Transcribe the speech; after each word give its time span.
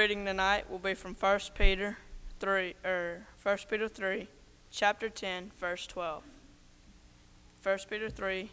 reading 0.00 0.24
tonight 0.24 0.70
will 0.70 0.78
be 0.78 0.94
from 0.94 1.14
1 1.14 1.40
Peter 1.54 1.98
3 2.38 2.74
er, 2.86 2.88
or 2.88 3.26
1 3.42 3.58
Peter 3.68 3.86
3 3.86 4.28
chapter 4.70 5.10
10 5.10 5.52
verse 5.60 5.86
12. 5.86 6.22
1 7.62 7.78
Peter 7.90 8.08
3 8.08 8.50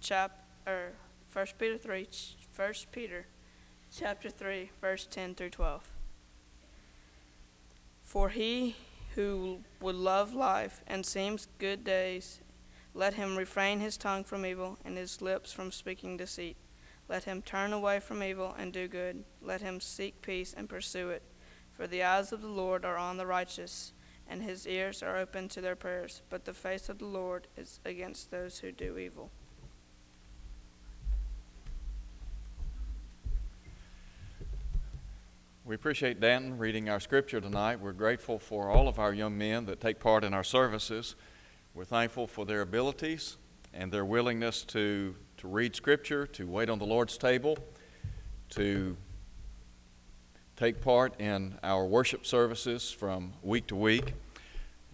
chap 0.00 0.46
er, 0.64 0.92
or 1.34 1.42
1 1.42 1.46
Peter 1.58 1.76
3 1.76 2.08
1 2.54 2.72
Peter 2.92 3.26
chapter 3.92 4.30
3 4.30 4.70
verse 4.80 5.08
10 5.10 5.34
through 5.34 5.50
12. 5.50 5.82
For 8.04 8.28
he 8.28 8.76
who 9.16 9.58
would 9.80 9.96
love 9.96 10.34
life 10.34 10.84
and 10.86 11.04
seems 11.04 11.48
good 11.58 11.82
days 11.82 12.38
let 12.94 13.14
him 13.14 13.36
refrain 13.36 13.80
his 13.80 13.96
tongue 13.96 14.22
from 14.22 14.46
evil 14.46 14.78
and 14.84 14.96
his 14.96 15.20
lips 15.20 15.52
from 15.52 15.72
speaking 15.72 16.16
deceit. 16.16 16.56
Let 17.08 17.24
him 17.24 17.40
turn 17.42 17.72
away 17.72 18.00
from 18.00 18.22
evil 18.22 18.54
and 18.58 18.72
do 18.72 18.86
good. 18.86 19.24
Let 19.40 19.62
him 19.62 19.80
seek 19.80 20.20
peace 20.20 20.54
and 20.56 20.68
pursue 20.68 21.08
it. 21.10 21.22
For 21.72 21.86
the 21.86 22.02
eyes 22.02 22.32
of 22.32 22.42
the 22.42 22.48
Lord 22.48 22.84
are 22.84 22.98
on 22.98 23.16
the 23.16 23.26
righteous, 23.26 23.92
and 24.28 24.42
his 24.42 24.66
ears 24.66 25.02
are 25.02 25.16
open 25.16 25.48
to 25.50 25.60
their 25.60 25.76
prayers. 25.76 26.22
But 26.28 26.44
the 26.44 26.52
face 26.52 26.88
of 26.88 26.98
the 26.98 27.06
Lord 27.06 27.46
is 27.56 27.80
against 27.84 28.30
those 28.30 28.58
who 28.58 28.72
do 28.72 28.98
evil. 28.98 29.30
We 35.64 35.74
appreciate 35.74 36.18
Danton 36.18 36.56
reading 36.56 36.88
our 36.88 36.98
scripture 36.98 37.42
tonight. 37.42 37.78
We're 37.78 37.92
grateful 37.92 38.38
for 38.38 38.70
all 38.70 38.88
of 38.88 38.98
our 38.98 39.12
young 39.12 39.36
men 39.36 39.66
that 39.66 39.80
take 39.80 40.00
part 40.00 40.24
in 40.24 40.32
our 40.32 40.42
services. 40.42 41.14
We're 41.74 41.84
thankful 41.84 42.26
for 42.26 42.46
their 42.46 42.62
abilities 42.62 43.36
and 43.74 43.92
their 43.92 44.04
willingness 44.04 44.64
to, 44.64 45.14
to 45.38 45.48
read 45.48 45.76
Scripture, 45.76 46.26
to 46.26 46.46
wait 46.46 46.68
on 46.68 46.78
the 46.78 46.84
Lord's 46.84 47.16
table, 47.16 47.56
to 48.50 48.96
take 50.56 50.80
part 50.80 51.18
in 51.20 51.56
our 51.62 51.86
worship 51.86 52.26
services 52.26 52.90
from 52.90 53.32
week 53.42 53.68
to 53.68 53.76
week. 53.76 54.14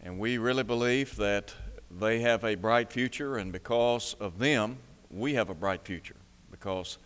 And 0.02 0.18
we 0.18 0.36
really 0.36 0.62
believe 0.62 1.16
that 1.16 1.54
they 1.90 2.20
have 2.20 2.44
a 2.44 2.56
bright 2.56 2.92
future, 2.92 3.38
and 3.38 3.52
because 3.52 4.16
of 4.20 4.38
them, 4.38 4.76
we 5.10 5.32
have 5.32 5.48
a 5.48 5.54
bright 5.54 5.82
future, 5.82 6.16
because 6.50 6.98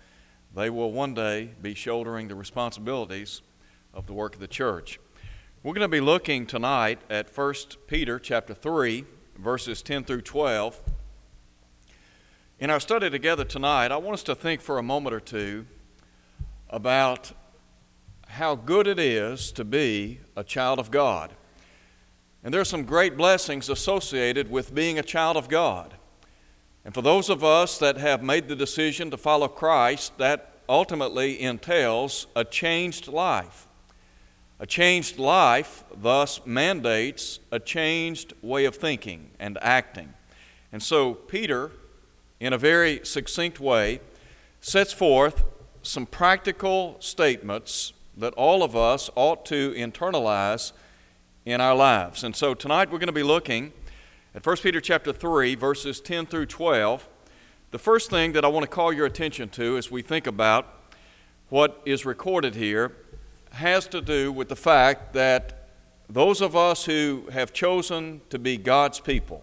they 0.55 0.69
will 0.69 0.91
one 0.91 1.15
day 1.15 1.51
be 1.63 1.75
shouldering 1.75 2.27
the 2.27 2.35
responsibilities 2.35 3.43
of 3.95 4.07
the 4.07 4.13
work 4.15 4.35
of 4.35 4.41
the 4.41 4.49
church. 4.49 4.99
We're 5.63 5.75
going 5.75 5.83
to 5.83 5.89
be 5.89 6.01
looking 6.01 6.45
tonight 6.45 6.99
at 7.09 7.37
1 7.37 7.55
Peter 7.87 8.19
chapter 8.19 8.55
3 8.55 9.05
verses 9.39 9.83
10 9.83 10.05
through 10.05 10.23
12. 10.23 10.81
In 12.61 12.71
our 12.71 12.81
study 12.81 13.09
together 13.09 13.45
tonight, 13.45 13.93
I 13.93 13.99
want 13.99 14.15
us 14.15 14.25
to 14.25 14.35
think 14.35 14.61
for 14.61 14.79
a 14.79 14.83
moment 14.83 15.15
or 15.15 15.21
two 15.21 15.65
about 16.69 17.31
how 18.27 18.57
good 18.57 18.89
it 18.89 18.99
is 18.99 19.53
to 19.53 19.65
be 19.65 20.19
a 20.35 20.43
child 20.43 20.81
of 20.81 20.91
God. 20.91 21.35
And 22.43 22.53
there 22.53 22.61
are 22.61 22.65
some 22.65 22.83
great 22.83 23.17
blessings 23.17 23.69
associated 23.69 24.51
with 24.51 24.75
being 24.75 24.99
a 24.99 25.05
child 25.05 25.37
of 25.37 25.49
God. 25.49 25.95
And 26.85 26.93
for 26.93 27.01
those 27.01 27.31
of 27.31 27.45
us 27.45 27.79
that 27.79 27.97
have 27.97 28.25
made 28.25 28.49
the 28.49 28.57
decision 28.57 29.09
to 29.13 29.17
follow 29.17 29.47
Christ, 29.47 30.19
that 30.19 30.59
ultimately 30.69 31.41
entails 31.41 32.27
a 32.35 32.45
changed 32.45 33.07
life. 33.07 33.69
A 34.59 34.67
changed 34.67 35.17
life 35.17 35.85
thus 35.97 36.45
mandates 36.45 37.39
a 37.53 37.61
changed 37.61 38.33
way 38.43 38.65
of 38.65 38.75
thinking 38.75 39.31
and 39.39 39.59
acting. 39.63 40.13
And 40.73 40.83
so, 40.83 41.15
Peter, 41.15 41.71
in 42.41 42.53
a 42.53 42.59
very 42.59 43.01
succinct 43.05 43.61
way, 43.61 44.01
sets 44.61 44.93
forth 44.93 45.45
some 45.83 46.07
practical 46.07 46.97
statements 47.01 47.93
that 48.17 48.35
all 48.35 48.63
of 48.63 48.75
us 48.75 49.11
ought 49.15 49.45
to 49.47 49.73
internalize 49.75 50.73
in 51.45 51.61
our 51.61 51.75
lives. 51.75 52.25
And 52.25 52.35
so, 52.35 52.55
tonight 52.55 52.91
we're 52.91 52.99
going 52.99 53.07
to 53.07 53.13
be 53.13 53.23
looking 53.23 53.73
at 54.35 54.45
1 54.45 54.57
Peter 54.59 54.81
chapter 54.81 55.13
3, 55.13 55.55
verses 55.55 56.01
10 56.01 56.27
through 56.27 56.47
12. 56.47 57.09
The 57.71 57.79
first 57.79 58.11
thing 58.11 58.33
that 58.33 58.45
I 58.45 58.49
want 58.49 58.65
to 58.65 58.71
call 58.71 58.93
your 58.93 59.07
attention 59.07 59.49
to 59.51 59.77
as 59.77 59.91
we 59.91 60.03
think 60.03 60.27
about 60.27 60.75
what 61.49 61.81
is 61.85 62.05
recorded 62.05 62.55
here 62.55 62.93
has 63.53 63.87
to 63.89 64.01
do 64.01 64.31
with 64.31 64.49
the 64.49 64.57
fact 64.57 65.13
that 65.15 65.69
those 66.09 66.41
of 66.41 66.57
us 66.57 66.85
who 66.85 67.29
have 67.33 67.53
chosen 67.53 68.21
to 68.31 68.39
be 68.39 68.57
God's 68.57 69.01
people, 69.01 69.43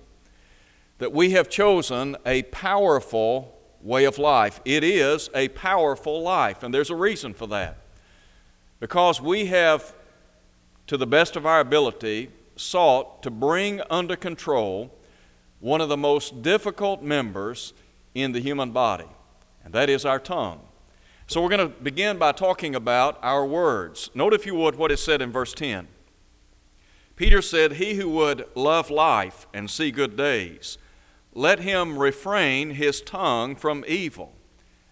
that 0.98 1.12
we 1.12 1.32
have 1.32 1.50
chosen 1.50 2.16
a 2.26 2.44
powerful 2.44 3.60
way 3.82 4.06
of 4.06 4.18
life. 4.18 4.60
It 4.66 4.84
is 4.84 5.30
a 5.36 5.50
powerful 5.50 6.22
life, 6.22 6.64
and 6.64 6.74
there's 6.74 6.90
a 6.90 6.96
reason 6.96 7.34
for 7.34 7.48
that. 7.48 7.78
Because 8.80 9.22
we 9.22 9.46
have, 9.48 9.94
to 10.88 10.98
the 10.98 11.08
best 11.08 11.36
of 11.36 11.46
our 11.46 11.60
ability, 11.60 12.30
sought 12.56 13.22
to 13.24 13.30
bring 13.30 13.82
under 13.90 14.16
control 14.16 14.94
one 15.60 15.82
of 15.82 15.90
the 15.90 15.98
most 15.98 16.42
difficult 16.42 17.02
members 17.02 17.74
in 18.14 18.32
the 18.32 18.40
human 18.40 18.72
body, 18.72 19.08
and 19.64 19.74
that 19.74 19.90
is 19.90 20.06
our 20.06 20.20
tongue. 20.20 20.62
So 21.28 21.42
we're 21.42 21.50
going 21.50 21.72
to 21.72 21.84
begin 21.84 22.18
by 22.18 22.32
talking 22.34 22.76
about 22.76 23.18
our 23.24 23.46
words. 23.46 24.12
Note, 24.14 24.34
if 24.34 24.46
you 24.46 24.56
would, 24.56 24.76
what 24.76 24.92
is 24.92 25.04
said 25.04 25.22
in 25.22 25.32
verse 25.32 25.54
10. 25.54 25.88
Peter 27.16 27.42
said, 27.42 27.74
He 27.74 27.96
who 27.96 28.10
would 28.10 28.46
love 28.56 28.92
life 28.92 29.48
and 29.54 29.70
see 29.70 29.90
good 29.90 30.16
days, 30.16 30.78
let 31.36 31.60
him 31.60 32.00
refrain 32.00 32.72
his 32.72 33.02
tongue 33.02 33.56
from 33.56 33.84
evil, 33.88 34.32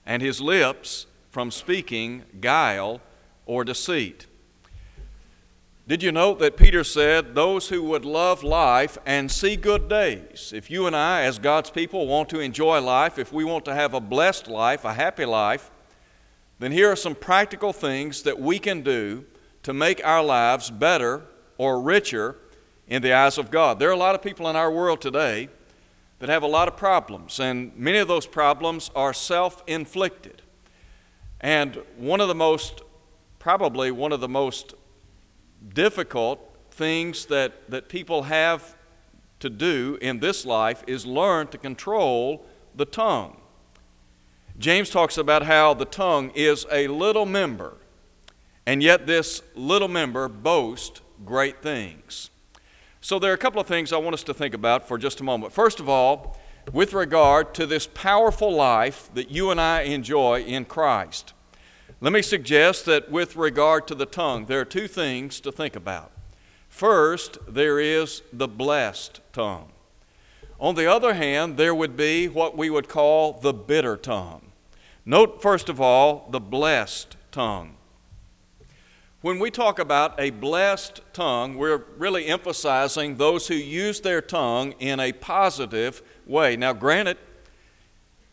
and 0.05 0.21
his 0.21 0.41
lips 0.41 1.07
from 1.31 1.49
speaking 1.49 2.23
guile 2.41 3.01
or 3.45 3.63
deceit. 3.63 4.27
Did 5.87 6.03
you 6.03 6.11
note 6.11 6.39
that 6.39 6.57
Peter 6.57 6.83
said, 6.83 7.33
Those 7.33 7.69
who 7.69 7.83
would 7.83 8.05
love 8.05 8.43
life 8.43 8.97
and 9.05 9.31
see 9.31 9.55
good 9.55 9.89
days? 9.89 10.51
If 10.53 10.69
you 10.69 10.85
and 10.85 10.95
I, 10.95 11.23
as 11.23 11.39
God's 11.39 11.69
people, 11.69 12.07
want 12.07 12.29
to 12.29 12.39
enjoy 12.39 12.79
life, 12.79 13.17
if 13.17 13.33
we 13.33 13.43
want 13.43 13.65
to 13.65 13.73
have 13.73 13.93
a 13.93 13.99
blessed 13.99 14.47
life, 14.47 14.85
a 14.85 14.93
happy 14.93 15.25
life, 15.25 15.71
then 16.59 16.71
here 16.71 16.91
are 16.91 16.95
some 16.95 17.15
practical 17.15 17.73
things 17.73 18.23
that 18.23 18.39
we 18.39 18.59
can 18.59 18.81
do 18.81 19.25
to 19.63 19.73
make 19.73 20.05
our 20.05 20.23
lives 20.23 20.69
better 20.69 21.23
or 21.57 21.81
richer 21.81 22.37
in 22.87 23.01
the 23.01 23.13
eyes 23.13 23.37
of 23.37 23.49
God. 23.49 23.79
There 23.79 23.89
are 23.89 23.93
a 23.93 23.97
lot 23.97 24.15
of 24.15 24.21
people 24.21 24.49
in 24.49 24.55
our 24.55 24.71
world 24.71 25.01
today 25.01 25.49
that 26.23 26.29
have 26.29 26.43
a 26.43 26.47
lot 26.47 26.69
of 26.69 26.77
problems, 26.77 27.37
and 27.37 27.75
many 27.75 27.97
of 27.97 28.07
those 28.07 28.25
problems 28.25 28.89
are 28.95 29.13
self 29.13 29.61
inflicted. 29.67 30.41
And 31.41 31.81
one 31.97 32.21
of 32.21 32.29
the 32.29 32.33
most, 32.33 32.81
probably 33.39 33.91
one 33.91 34.13
of 34.13 34.21
the 34.21 34.29
most 34.29 34.73
difficult 35.73 36.39
things 36.71 37.25
that, 37.25 37.69
that 37.69 37.89
people 37.89 38.23
have 38.23 38.73
to 39.41 39.49
do 39.49 39.97
in 40.01 40.21
this 40.21 40.45
life 40.45 40.81
is 40.87 41.05
learn 41.05 41.47
to 41.47 41.57
control 41.57 42.45
the 42.73 42.85
tongue. 42.85 43.35
James 44.57 44.89
talks 44.89 45.17
about 45.17 45.43
how 45.43 45.73
the 45.73 45.83
tongue 45.83 46.31
is 46.35 46.65
a 46.71 46.87
little 46.87 47.25
member, 47.25 47.75
and 48.65 48.81
yet 48.81 49.07
this 49.07 49.41
little 49.55 49.89
member 49.89 50.29
boasts 50.29 51.01
great 51.25 51.61
things. 51.61 52.29
So, 53.03 53.19
there 53.19 53.31
are 53.31 53.35
a 53.35 53.37
couple 53.37 53.59
of 53.59 53.67
things 53.67 53.91
I 53.91 53.97
want 53.97 54.13
us 54.13 54.23
to 54.23 54.33
think 54.33 54.53
about 54.53 54.87
for 54.87 54.97
just 54.97 55.19
a 55.19 55.25
moment. 55.25 55.51
First 55.51 55.81
of 55.81 55.89
all, 55.89 56.39
with 56.71 56.93
regard 56.93 57.53
to 57.55 57.65
this 57.65 57.85
powerful 57.85 58.49
life 58.49 59.09
that 59.13 59.29
you 59.29 59.51
and 59.51 59.59
I 59.59 59.81
enjoy 59.81 60.43
in 60.43 60.63
Christ, 60.63 61.33
let 61.99 62.13
me 62.13 62.21
suggest 62.21 62.85
that 62.85 63.11
with 63.11 63.35
regard 63.35 63.87
to 63.87 63.95
the 63.95 64.05
tongue, 64.05 64.45
there 64.45 64.61
are 64.61 64.65
two 64.65 64.87
things 64.87 65.41
to 65.41 65.51
think 65.51 65.75
about. 65.75 66.13
First, 66.69 67.39
there 67.45 67.77
is 67.77 68.21
the 68.31 68.47
blessed 68.47 69.19
tongue. 69.33 69.73
On 70.57 70.75
the 70.75 70.89
other 70.89 71.13
hand, 71.13 71.57
there 71.57 71.75
would 71.75 71.97
be 71.97 72.29
what 72.29 72.55
we 72.55 72.69
would 72.69 72.87
call 72.87 73.33
the 73.33 73.53
bitter 73.53 73.97
tongue. 73.97 74.53
Note, 75.05 75.41
first 75.41 75.67
of 75.67 75.81
all, 75.81 76.29
the 76.31 76.39
blessed 76.39 77.17
tongue. 77.33 77.75
When 79.23 79.39
we 79.39 79.51
talk 79.51 79.79
about 79.79 80.19
a 80.19 80.31
blessed 80.31 80.99
tongue, 81.13 81.55
we're 81.55 81.85
really 81.97 82.25
emphasizing 82.25 83.15
those 83.15 83.47
who 83.47 83.53
use 83.53 84.01
their 84.01 84.21
tongue 84.21 84.73
in 84.79 84.99
a 84.99 85.13
positive 85.13 86.01
way. 86.25 86.57
Now, 86.57 86.73
granted, 86.73 87.17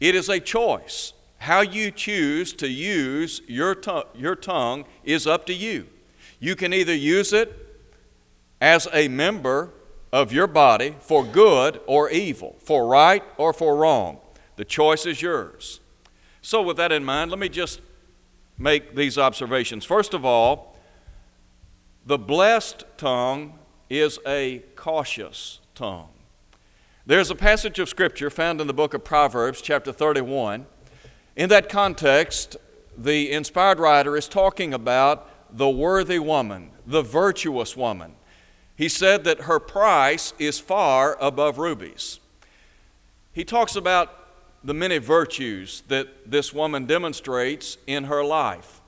it 0.01 0.17
is 0.17 0.29
a 0.29 0.41
choice. 0.41 1.13
How 1.39 1.61
you 1.61 1.93
choose 1.93 2.53
to 2.55 2.67
use 2.67 3.41
your, 3.47 3.77
to- 3.77 4.09
your 4.17 4.35
tongue 4.35 4.85
is 5.05 5.29
up 5.29 5.47
to 5.47 5.55
you. 5.55 5.87
You 6.41 6.57
can 6.57 6.73
either 6.73 6.93
use 6.93 7.33
it 7.33 7.55
as 8.61 8.89
a 8.93 9.07
member 9.07 9.71
of 10.13 10.33
your 10.33 10.49
body 10.49 10.97
for 10.99 11.23
good 11.25 11.81
or 11.87 12.11
evil, 12.11 12.57
for 12.59 12.89
right 12.89 13.23
or 13.37 13.53
for 13.53 13.77
wrong. 13.77 14.19
The 14.57 14.65
choice 14.65 15.07
is 15.07 15.23
yours. 15.23 15.79
So, 16.43 16.61
with 16.63 16.79
that 16.79 16.91
in 16.91 17.05
mind, 17.05 17.31
let 17.31 17.39
me 17.39 17.49
just 17.49 17.81
make 18.59 18.97
these 18.97 19.19
observations. 19.19 19.85
First 19.85 20.15
of 20.15 20.25
all, 20.25 20.70
the 22.05 22.19
blessed 22.19 22.85
tongue 22.97 23.59
is 23.89 24.19
a 24.27 24.63
cautious 24.77 25.61
tongue. 25.75 26.09
There's 27.07 27.31
a 27.31 27.35
passage 27.35 27.79
of 27.79 27.89
Scripture 27.89 28.31
found 28.31 28.61
in 28.61 28.67
the 28.67 28.73
book 28.73 28.95
of 28.95 29.05
Proverbs, 29.05 29.61
chapter 29.61 29.93
31. 29.93 30.67
In 31.37 31.49
that 31.49 31.69
context, 31.69 32.57
the 32.97 33.33
inspired 33.33 33.79
writer 33.79 34.17
is 34.17 34.29
talking 34.29 34.73
about 34.73 35.29
the 35.57 35.69
worthy 35.69 36.19
woman, 36.19 36.71
the 36.87 37.03
virtuous 37.03 37.77
woman. 37.77 38.15
He 38.77 38.89
said 38.89 39.25
that 39.25 39.43
her 39.43 39.59
price 39.59 40.33
is 40.39 40.59
far 40.59 41.17
above 41.21 41.59
rubies. 41.59 42.21
He 43.33 43.45
talks 43.45 43.77
about 43.77 44.17
the 44.63 44.75
many 44.75 44.99
virtues 44.99 45.83
that 45.89 46.31
this 46.31 46.53
woman 46.53 46.87
demonstrates 46.87 47.79
in 47.87 48.05
her 48.05 48.25
life. 48.25 48.80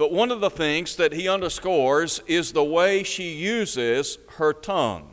But 0.00 0.12
one 0.12 0.30
of 0.30 0.40
the 0.40 0.48
things 0.48 0.96
that 0.96 1.12
he 1.12 1.28
underscores 1.28 2.22
is 2.26 2.52
the 2.52 2.64
way 2.64 3.02
she 3.02 3.32
uses 3.32 4.16
her 4.38 4.54
tongue. 4.54 5.12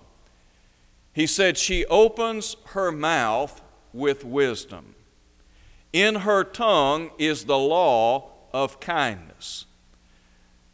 He 1.11 1.27
said, 1.27 1.57
She 1.57 1.85
opens 1.87 2.55
her 2.67 2.89
mouth 2.89 3.61
with 3.91 4.23
wisdom. 4.23 4.95
In 5.91 6.15
her 6.15 6.45
tongue 6.45 7.11
is 7.17 7.43
the 7.43 7.57
law 7.57 8.31
of 8.53 8.79
kindness. 8.79 9.65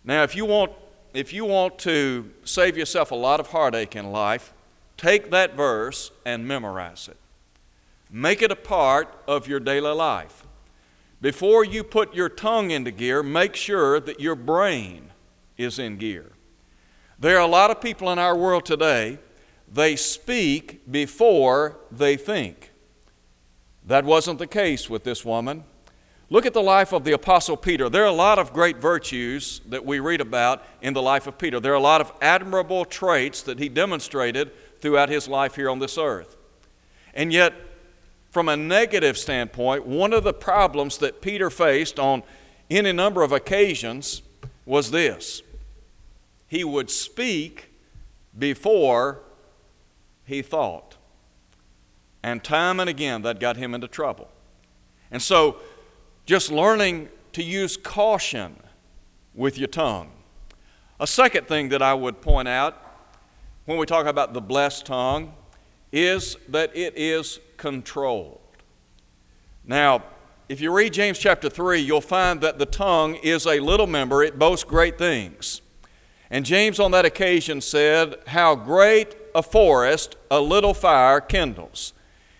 Now, 0.03 0.21
if 0.21 0.35
you 0.35 0.45
want, 0.45 0.73
if 1.15 1.33
you 1.33 1.45
want 1.45 1.79
to 1.79 2.29
save 2.43 2.77
yourself 2.77 3.09
a 3.09 3.15
lot 3.15 3.39
of 3.39 3.47
heartache 3.47 3.95
in 3.95 4.11
life, 4.11 4.53
take 4.95 5.31
that 5.31 5.55
verse 5.55 6.11
and 6.23 6.47
memorize 6.47 7.07
it. 7.07 7.17
Make 8.11 8.43
it 8.43 8.51
a 8.51 8.55
part 8.55 9.11
of 9.27 9.47
your 9.47 9.59
daily 9.59 9.95
life. 9.95 10.42
Before 11.23 11.63
you 11.63 11.85
put 11.85 12.13
your 12.13 12.27
tongue 12.27 12.71
into 12.71 12.91
gear, 12.91 13.23
make 13.23 13.55
sure 13.55 14.01
that 14.01 14.19
your 14.19 14.35
brain 14.35 15.11
is 15.57 15.79
in 15.79 15.95
gear. 15.95 16.33
There 17.17 17.37
are 17.37 17.47
a 17.47 17.47
lot 17.47 17.71
of 17.71 17.79
people 17.79 18.11
in 18.11 18.19
our 18.19 18.35
world 18.35 18.65
today, 18.65 19.19
they 19.71 19.95
speak 19.95 20.91
before 20.91 21.77
they 21.89 22.17
think. 22.17 22.71
That 23.85 24.03
wasn't 24.03 24.37
the 24.37 24.47
case 24.47 24.89
with 24.89 25.05
this 25.05 25.23
woman. 25.23 25.63
Look 26.29 26.45
at 26.45 26.53
the 26.53 26.61
life 26.61 26.91
of 26.91 27.05
the 27.05 27.13
Apostle 27.13 27.55
Peter. 27.55 27.87
There 27.87 28.03
are 28.03 28.07
a 28.07 28.11
lot 28.11 28.37
of 28.37 28.51
great 28.51 28.79
virtues 28.79 29.61
that 29.69 29.85
we 29.85 30.01
read 30.01 30.19
about 30.19 30.61
in 30.81 30.93
the 30.93 31.01
life 31.01 31.25
of 31.25 31.37
Peter. 31.37 31.61
There 31.61 31.71
are 31.71 31.75
a 31.75 31.79
lot 31.79 32.01
of 32.01 32.11
admirable 32.21 32.83
traits 32.83 33.41
that 33.43 33.59
he 33.59 33.69
demonstrated 33.69 34.51
throughout 34.81 35.07
his 35.07 35.29
life 35.29 35.55
here 35.55 35.69
on 35.69 35.79
this 35.79 35.97
earth. 35.97 36.35
And 37.13 37.31
yet, 37.31 37.53
from 38.33 38.49
a 38.49 38.57
negative 38.57 39.15
standpoint, 39.15 39.85
one 39.85 40.11
of 40.11 40.23
the 40.23 40.33
problems 40.33 40.97
that 40.97 41.21
Peter 41.21 41.51
faced 41.51 41.99
on 41.99 42.23
any 42.67 42.91
number 42.91 43.21
of 43.21 43.31
occasions 43.31 44.23
was 44.65 44.89
this 44.89 45.43
he 46.47 46.63
would 46.63 46.89
speak 46.89 47.71
before 48.37 49.19
he 50.25 50.41
thought. 50.41 50.97
And 52.23 52.43
time 52.43 52.79
and 52.79 52.89
again, 52.89 53.21
that 53.21 53.39
got 53.39 53.55
him 53.57 53.75
into 53.75 53.87
trouble. 53.87 54.29
And 55.11 55.21
so, 55.21 55.57
just 56.25 56.51
learning 56.51 57.09
to 57.33 57.43
use 57.43 57.77
caution 57.77 58.55
with 59.35 59.59
your 59.59 59.67
tongue. 59.67 60.09
A 60.99 61.05
second 61.05 61.47
thing 61.47 61.69
that 61.69 61.83
I 61.83 61.93
would 61.93 62.19
point 62.19 62.47
out 62.47 62.81
when 63.65 63.77
we 63.77 63.85
talk 63.85 64.07
about 64.07 64.33
the 64.33 64.41
blessed 64.41 64.87
tongue 64.87 65.35
is 65.91 66.35
that 66.49 66.75
it 66.75 66.97
is 66.97 67.39
controlled. 67.63 68.41
Now, 69.63 70.03
if 70.49 70.59
you 70.59 70.75
read 70.75 70.91
James 70.91 71.17
chapter 71.17 71.49
3, 71.49 71.79
you'll 71.79 72.01
find 72.01 72.41
that 72.41 72.59
the 72.59 72.65
tongue 72.65 73.15
is 73.23 73.47
a 73.47 73.61
little 73.61 73.87
member, 73.87 74.21
it 74.21 74.37
boasts 74.37 74.65
great 74.65 74.97
things. 74.97 75.61
And 76.29 76.45
James 76.45 76.77
on 76.77 76.91
that 76.91 77.05
occasion 77.05 77.61
said, 77.61 78.15
How 78.27 78.53
great 78.53 79.15
a 79.33 79.41
forest 79.41 80.17
a 80.29 80.41
little 80.41 80.73
fire 80.73 81.21
kindles. 81.21 81.93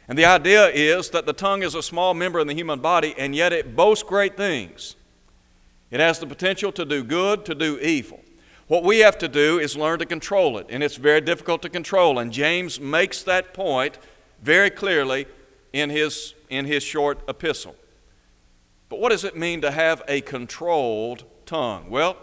And 0.10 0.20
the 0.20 0.26
idea 0.26 0.68
is 0.68 1.10
that 1.12 1.26
the 1.26 1.32
tongue 1.32 1.64
is 1.64 1.74
a 1.74 1.82
small 1.82 2.14
member 2.14 2.42
in 2.42 2.48
the 2.48 2.54
human 2.54 2.82
body, 2.82 3.16
and 3.18 3.34
yet 3.34 3.54
it 3.54 3.78
boasts 3.78 4.04
great 4.04 4.36
things. 4.36 4.98
It 5.90 6.02
has 6.02 6.20
the 6.20 6.28
potential 6.28 6.74
to 6.74 6.84
do 6.84 7.02
good, 7.02 7.46
to 7.46 7.56
do 7.56 7.80
evil. 7.80 8.20
What 8.68 8.84
we 8.84 9.00
have 9.00 9.18
to 9.20 9.30
do 9.30 9.58
is 9.58 9.78
learn 9.78 10.00
to 10.00 10.06
control 10.06 10.58
it, 10.58 10.68
and 10.70 10.84
it's 10.84 10.98
very 10.98 11.22
difficult 11.22 11.62
to 11.62 11.70
control. 11.70 12.20
And 12.20 12.30
James 12.30 12.82
makes 12.82 13.24
that 13.24 13.54
point 13.54 13.98
very 14.44 14.70
clearly 14.70 15.26
in 15.72 15.90
his, 15.90 16.36
in 16.50 16.66
his 16.66 16.84
short 16.84 17.22
epistle. 17.30 17.76
But 18.90 19.00
what 19.00 19.10
does 19.10 19.24
it 19.24 19.38
mean 19.38 19.62
to 19.62 19.72
have 19.72 20.04
a 20.08 20.22
controlled 20.22 21.24
tongue? 21.46 21.90
Well, 21.90 22.18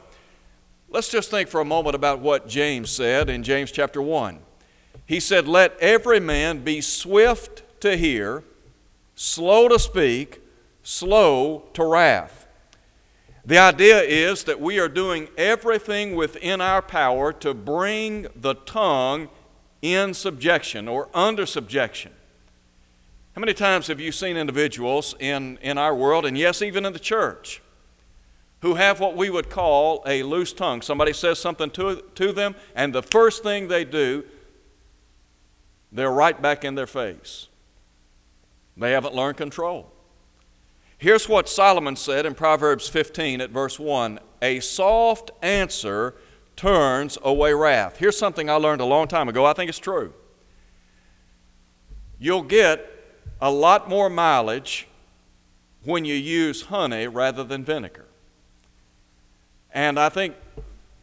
let's 0.90 1.08
just 1.08 1.31
think 1.31 1.49
for 1.49 1.61
a 1.61 1.64
moment 1.64 1.96
about 1.96 2.20
what 2.20 2.46
James 2.46 2.90
said 2.90 3.31
in 3.31 3.43
James 3.43 3.72
chapter 3.72 4.02
1. 4.02 4.38
He 5.06 5.19
said, 5.19 5.49
Let 5.49 5.76
every 5.81 6.20
man 6.20 6.62
be 6.62 6.82
swift 6.82 7.62
to 7.81 7.96
hear, 7.96 8.44
slow 9.14 9.69
to 9.69 9.78
speak, 9.78 10.43
slow 10.82 11.64
to 11.72 11.84
wrath. 11.84 12.46
The 13.44 13.58
idea 13.58 14.02
is 14.02 14.44
that 14.44 14.61
we 14.61 14.78
are 14.78 14.88
doing 14.88 15.28
everything 15.38 16.14
within 16.14 16.61
our 16.61 16.82
power 16.82 17.32
to 17.32 17.55
bring 17.55 18.26
the 18.37 18.55
tongue 18.55 19.31
in 19.82 20.15
subjection 20.15 20.88
or 20.88 21.09
under 21.15 21.47
subjection. 21.47 22.12
How 23.35 23.41
many 23.41 23.55
times 23.55 23.87
have 23.87 24.00
you 24.00 24.12
seen 24.12 24.37
individuals 24.37 25.15
in, 25.19 25.59
in 25.62 25.79
our 25.79 25.94
world, 25.94 26.27
and 26.27 26.37
yes, 26.37 26.62
even 26.62 26.85
in 26.85 26.93
the 26.93 26.99
church, 26.99 27.62
who 28.61 28.75
have 28.75 29.00
what 29.00 29.17
we 29.17 29.31
would 29.31 29.49
call 29.49 30.03
a 30.05 30.23
loose 30.23 30.53
tongue? 30.53 30.82
Somebody 30.82 31.12
says 31.12 31.38
something 31.38 31.71
to, 31.71 32.03
to 32.17 32.32
them, 32.32 32.55
and 32.75 32.93
the 32.93 33.03
first 33.03 33.43
thing 33.43 33.69
they 33.69 33.85
do, 33.85 34.25
they're 35.93 36.11
right 36.11 36.41
back 36.41 36.65
in 36.65 36.75
their 36.75 36.87
face. 36.87 37.49
They 38.77 38.93
haven't 38.93 39.15
learned 39.15 39.37
control. 39.37 39.93
Here's 40.99 41.29
what 41.29 41.49
Solomon 41.49 41.97
said 41.97 42.27
in 42.27 42.35
Proverbs 42.35 42.88
15 42.88 43.41
at 43.41 43.50
verse 43.50 43.79
1 43.79 44.21
A 44.43 44.61
soft 44.61 45.31
answer 45.41 46.15
turns 46.61 47.17
away 47.23 47.55
wrath. 47.55 47.97
Here's 47.97 48.19
something 48.19 48.51
I 48.51 48.57
learned 48.57 48.83
a 48.83 48.85
long 48.85 49.09
time 49.09 49.31
ago. 49.31 49.47
I 49.47 49.55
think 49.55 49.71
it's 49.71 49.79
true. 49.79 50.12
You'll 52.19 52.43
get 52.43 52.87
a 53.41 53.51
lot 53.51 53.89
more 53.89 54.11
mileage 54.11 54.87
when 55.85 56.05
you 56.05 56.15
use 56.15 56.65
honey 56.65 57.07
rather 57.07 57.45
than 57.45 57.65
vinegar. 57.65 58.05
And 59.73 59.99
I 59.99 60.11
think, 60.11 60.35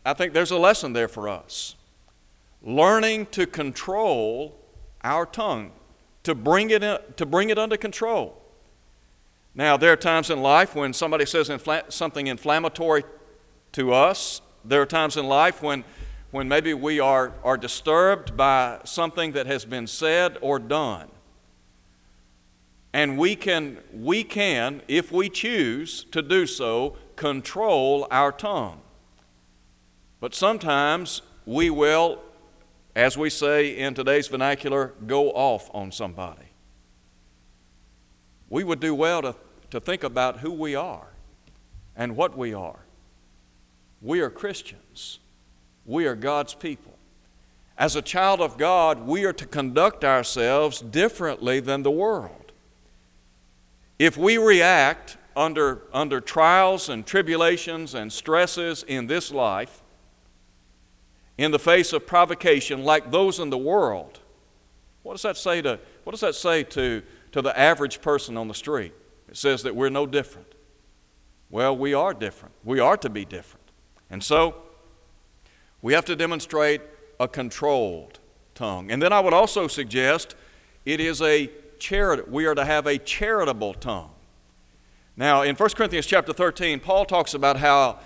I 0.06 0.14
think 0.14 0.34
there's 0.34 0.52
a 0.52 0.60
lesson 0.60 0.94
there 0.94 1.08
for 1.08 1.28
us. 1.28 1.76
Learning 2.62 3.26
to 3.28 3.48
control 3.48 4.56
our 5.04 5.26
tongue 5.26 5.72
to 6.22 6.36
bring 6.36 6.70
it, 6.70 6.84
in, 6.84 7.00
to 7.16 7.26
bring 7.26 7.50
it 7.50 7.58
under 7.58 7.78
control. 7.78 8.40
Now, 9.56 9.76
there 9.76 9.92
are 9.92 9.98
times 9.98 10.30
in 10.30 10.40
life 10.40 10.76
when 10.76 10.94
somebody 10.94 11.26
says 11.26 11.50
infl- 11.50 11.92
something 11.92 12.28
inflammatory 12.28 13.06
to 13.72 13.92
us. 13.92 14.42
There 14.68 14.82
are 14.82 14.86
times 14.86 15.18
in 15.18 15.28
life 15.28 15.62
when, 15.62 15.84
when 16.32 16.48
maybe 16.48 16.74
we 16.74 17.00
are, 17.00 17.34
are 17.44 17.58
disturbed 17.58 18.36
by 18.36 18.82
something 18.84 19.32
that 19.34 19.46
has 19.46 19.66
been 19.66 19.88
said 19.88 20.38
or 20.42 20.60
done. 20.60 21.10
And 22.94 23.18
we 23.18 23.36
can, 23.36 23.78
we 23.94 24.24
can, 24.24 24.82
if 24.88 25.12
we 25.12 25.30
choose 25.30 26.06
to 26.06 26.22
do 26.22 26.46
so, 26.48 26.98
control 27.16 28.08
our 28.12 28.32
tongue. 28.32 28.82
But 30.20 30.34
sometimes 30.34 31.22
we 31.46 31.70
will 31.70 32.22
as 32.98 33.16
we 33.16 33.30
say 33.30 33.78
in 33.78 33.94
today's 33.94 34.28
vernacular, 34.28 34.92
go 35.06 35.30
off 35.30 35.70
on 35.72 35.92
somebody. 35.92 36.48
We 38.50 38.64
would 38.64 38.80
do 38.80 38.96
well 38.96 39.22
to, 39.22 39.36
to 39.70 39.80
think 39.80 40.04
about 40.04 40.40
who 40.40 40.52
we 40.52 40.74
are 40.74 41.10
and 41.96 42.16
what 42.16 42.36
we 42.36 42.56
are. 42.56 42.87
We 44.02 44.22
are 44.22 44.30
Christians, 44.30 45.20
we 45.86 46.06
are 46.06 46.16
God's 46.16 46.54
people. 46.54 46.94
As 47.78 47.96
a 47.96 48.02
child 48.02 48.42
of 48.42 48.58
God, 48.58 49.06
we 49.06 49.24
are 49.26 49.34
to 49.34 49.46
conduct 49.46 50.04
ourselves 50.04 50.82
differently 50.82 51.60
than 51.60 51.84
the 51.84 51.92
world. 51.92 52.52
If 54.00 54.18
we 54.18 54.40
react 54.40 55.18
under, 55.36 55.84
under 55.94 56.20
trials 56.20 56.90
and 56.90 57.06
tribulations 57.06 57.94
and 57.94 58.12
stresses 58.12 58.84
in 58.84 59.06
this 59.06 59.32
life, 59.32 59.84
in 61.38 61.52
the 61.52 61.60
face 61.60 61.94
of 61.94 62.08
provocation 62.08 62.84
like 62.84 63.12
those 63.12 63.40
in 63.40 63.50
the 63.50 63.58
world. 63.58 64.20
What 65.04 65.14
does 65.14 65.22
that 65.22 65.38
say 65.38 65.62
to, 65.62 65.80
what 66.04 66.12
does 66.12 66.22
that 66.22 66.36
say 66.36 66.64
to, 66.64 67.04
to 67.32 67.42
the 67.42 67.58
average 67.58 68.02
person 68.02 68.36
on 68.38 68.48
the 68.48 68.54
street? 68.54 68.94
It 69.30 69.38
says 69.38 69.64
that 69.64 69.76
we're 69.76 69.90
no 69.90 70.06
different. 70.06 70.48
Well, 71.50 71.78
we 71.78 71.94
are 71.94 72.14
different. 72.14 72.56
We 72.64 72.80
are 72.80 72.98
to 72.98 73.10
be 73.10 73.24
different. 73.24 73.57
And 74.10 74.24
so, 74.24 74.56
we 75.82 75.94
have 75.94 76.06
to 76.06 76.16
demonstrate 76.16 76.82
a 77.20 77.28
controlled 77.28 78.20
tongue. 78.56 78.92
And 78.92 79.02
then 79.02 79.14
I 79.14 79.20
would 79.20 79.34
also 79.34 79.68
suggest 79.68 80.36
it 80.86 81.00
is 81.00 81.22
a 81.22 81.50
charity. 81.80 82.24
We 82.28 82.46
are 82.46 82.56
to 82.56 82.66
have 82.66 82.88
a 82.88 82.98
charitable 82.98 83.76
tongue. 83.76 84.12
Now, 85.16 85.42
in 85.42 85.56
1 85.56 85.70
Corinthians 85.72 86.06
chapter 86.06 86.34
13, 86.34 86.80
Paul 86.80 87.06
talks 87.06 87.34
about 87.34 87.58
how 87.58 88.00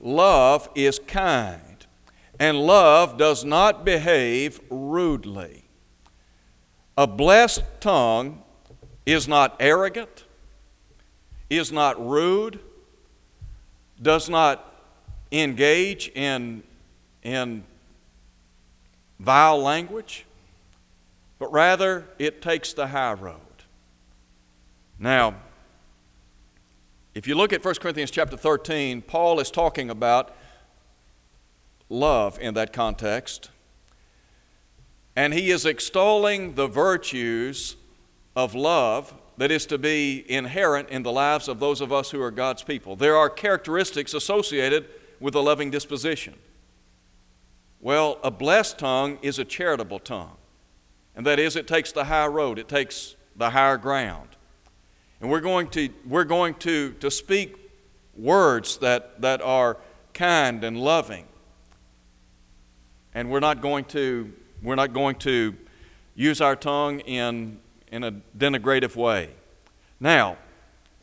love 0.00 0.68
is 0.74 0.98
kind 0.98 1.86
and 2.38 2.58
love 2.58 3.16
does 3.16 3.44
not 3.44 3.84
behave 3.84 4.60
rudely. 4.70 5.64
A 6.96 7.06
blessed 7.06 7.62
tongue 7.80 8.42
is 9.06 9.26
not 9.26 9.56
arrogant, 9.60 10.24
is 11.48 11.72
not 11.72 12.04
rude, 12.04 12.60
does 14.00 14.28
not 14.28 14.67
engage 15.32 16.08
in, 16.14 16.62
in 17.22 17.64
vile 19.18 19.60
language, 19.60 20.24
but 21.38 21.52
rather 21.52 22.04
it 22.18 22.40
takes 22.42 22.72
the 22.72 22.88
high 22.88 23.12
road. 23.12 23.40
Now, 24.98 25.34
if 27.14 27.26
you 27.26 27.34
look 27.34 27.52
at 27.52 27.64
1 27.64 27.74
Corinthians 27.76 28.10
chapter 28.10 28.36
13, 28.36 29.02
Paul 29.02 29.40
is 29.40 29.50
talking 29.50 29.90
about 29.90 30.34
love 31.88 32.38
in 32.40 32.54
that 32.54 32.72
context. 32.72 33.50
And 35.16 35.34
he 35.34 35.50
is 35.50 35.66
extolling 35.66 36.54
the 36.54 36.68
virtues 36.68 37.76
of 38.36 38.54
love 38.54 39.14
that 39.36 39.50
is 39.50 39.66
to 39.66 39.78
be 39.78 40.24
inherent 40.28 40.90
in 40.90 41.02
the 41.02 41.12
lives 41.12 41.48
of 41.48 41.60
those 41.60 41.80
of 41.80 41.92
us 41.92 42.10
who 42.10 42.20
are 42.22 42.30
God's 42.30 42.62
people. 42.62 42.96
There 42.96 43.16
are 43.16 43.30
characteristics 43.30 44.14
associated 44.14 44.88
with 45.20 45.34
a 45.34 45.40
loving 45.40 45.70
disposition. 45.70 46.34
Well, 47.80 48.18
a 48.22 48.30
blessed 48.30 48.78
tongue 48.78 49.18
is 49.22 49.38
a 49.38 49.44
charitable 49.44 50.00
tongue. 50.00 50.36
And 51.14 51.26
that 51.26 51.38
is, 51.38 51.56
it 51.56 51.66
takes 51.66 51.92
the 51.92 52.04
high 52.04 52.26
road, 52.26 52.58
it 52.58 52.68
takes 52.68 53.16
the 53.36 53.50
higher 53.50 53.76
ground. 53.76 54.28
And 55.20 55.30
we're 55.30 55.40
going 55.40 55.68
to, 55.70 55.88
we're 56.06 56.24
going 56.24 56.54
to, 56.56 56.92
to 56.94 57.10
speak 57.10 57.56
words 58.16 58.78
that, 58.78 59.20
that 59.20 59.40
are 59.42 59.78
kind 60.14 60.62
and 60.62 60.78
loving. 60.78 61.26
And 63.14 63.30
we're 63.30 63.40
not 63.40 63.60
going 63.60 63.84
to, 63.86 64.32
we're 64.62 64.76
not 64.76 64.92
going 64.92 65.16
to 65.16 65.56
use 66.14 66.40
our 66.40 66.56
tongue 66.56 67.00
in, 67.00 67.58
in 67.90 68.04
a 68.04 68.12
denigrative 68.36 68.96
way. 68.96 69.30
Now, 69.98 70.36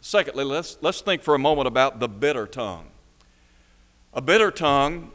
secondly, 0.02 0.46
let's, 0.46 0.78
let's 0.82 1.02
think 1.02 1.24
for 1.24 1.36
a 1.36 1.40
moment 1.40 1.68
about 1.68 2.00
the 2.00 2.08
bitter 2.08 2.48
tongue. 2.48 2.88
A 4.16 4.22
bitter 4.22 4.50
tongue 4.50 5.12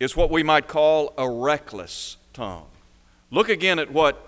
is 0.00 0.16
what 0.16 0.28
we 0.28 0.42
might 0.42 0.66
call 0.66 1.14
a 1.16 1.30
reckless 1.30 2.16
tongue. 2.32 2.66
Look 3.30 3.48
again 3.48 3.78
at 3.78 3.92
what 3.92 4.26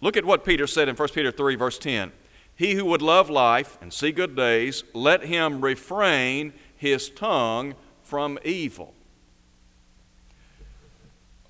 look 0.00 0.16
at 0.16 0.24
what 0.24 0.42
Peter 0.42 0.66
said 0.66 0.88
in 0.88 0.96
1 0.96 1.08
Peter 1.10 1.30
3 1.30 1.54
verse 1.56 1.78
10. 1.78 2.12
He 2.56 2.74
who 2.74 2.86
would 2.86 3.02
love 3.02 3.28
life 3.28 3.76
and 3.82 3.92
see 3.92 4.10
good 4.10 4.34
days, 4.34 4.84
let 4.94 5.24
him 5.24 5.60
refrain 5.60 6.54
his 6.76 7.10
tongue 7.10 7.74
from 8.02 8.38
evil. 8.42 8.94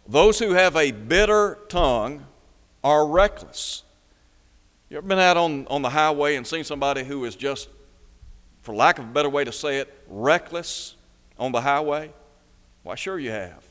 Those 0.08 0.40
who 0.40 0.52
have 0.52 0.74
a 0.74 0.90
bitter 0.90 1.58
tongue 1.68 2.26
are 2.82 3.06
reckless. 3.06 3.84
You 4.90 4.98
ever 4.98 5.06
been 5.06 5.20
out 5.20 5.36
on, 5.36 5.68
on 5.68 5.82
the 5.82 5.90
highway 5.90 6.34
and 6.34 6.44
seen 6.44 6.64
somebody 6.64 7.04
who 7.04 7.24
is 7.24 7.36
just, 7.36 7.68
for 8.62 8.74
lack 8.74 8.98
of 8.98 9.04
a 9.04 9.12
better 9.12 9.30
way 9.30 9.44
to 9.44 9.52
say 9.52 9.78
it, 9.78 9.92
reckless 10.08 10.96
on 11.42 11.50
the 11.50 11.60
highway? 11.60 12.12
Why, 12.84 12.94
sure 12.94 13.18
you 13.18 13.30
have. 13.30 13.64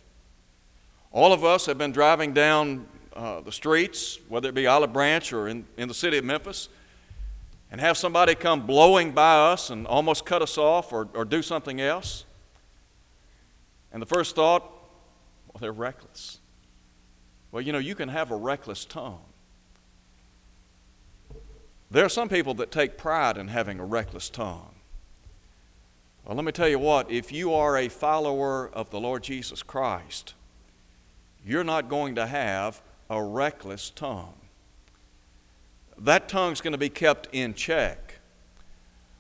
All 1.12 1.32
of 1.32 1.44
us 1.44 1.66
have 1.66 1.78
been 1.78 1.94
driving 1.94 2.34
down 2.34 2.86
uh, 3.14 3.40
the 3.42 3.52
streets, 3.52 4.20
whether 4.28 4.50
it 4.50 4.56
be 4.56 4.68
Olive 4.68 4.92
Branch 4.92 5.32
or 5.32 5.48
in, 5.48 5.66
in 5.78 5.88
the 5.88 5.94
city 5.94 6.18
of 6.18 6.26
Memphis, 6.26 6.68
and 7.72 7.80
have 7.80 7.98
somebody 7.98 8.36
come 8.36 8.66
blowing 8.66 9.14
by 9.14 9.52
us 9.52 9.70
and 9.70 9.88
almost 9.88 10.26
cut 10.26 10.42
us 10.42 10.58
off 10.58 10.92
or, 10.92 11.08
or 11.14 11.24
do 11.24 11.42
something 11.42 11.80
else. 11.80 12.26
And 13.94 14.02
the 14.02 14.06
first 14.06 14.36
thought, 14.36 14.64
well, 15.48 15.60
they're 15.60 15.72
reckless. 15.72 16.40
Well, 17.52 17.62
you 17.62 17.72
know, 17.72 17.80
you 17.80 17.96
can 17.96 18.10
have 18.10 18.32
a 18.32 18.36
reckless 18.36 18.84
tongue. 18.84 19.24
There 21.90 22.06
are 22.06 22.10
some 22.10 22.28
people 22.28 22.54
that 22.56 22.72
take 22.72 22.98
pride 22.98 23.38
in 23.38 23.48
having 23.48 23.80
a 23.80 23.86
reckless 23.86 24.30
tongue. 24.30 24.76
Well, 26.26 26.36
let 26.36 26.46
me 26.46 26.52
tell 26.52 26.70
you 26.70 26.80
what, 26.80 27.10
if 27.12 27.32
you 27.32 27.54
are 27.54 27.78
a 27.78 27.90
follower 27.90 28.70
of 28.74 28.90
the 28.90 29.00
Lord 29.00 29.24
Jesus 29.24 29.64
Christ, 29.64 30.34
you're 31.46 31.64
not 31.64 31.90
going 31.90 32.16
to 32.16 32.28
have 32.28 32.82
a 33.10 33.22
reckless 33.22 33.90
tongue 33.90 34.36
that 36.02 36.28
tongue's 36.28 36.62
going 36.62 36.72
to 36.72 36.80
be 36.80 36.90
kept 36.90 37.28
in 37.32 37.54
check. 37.54 38.20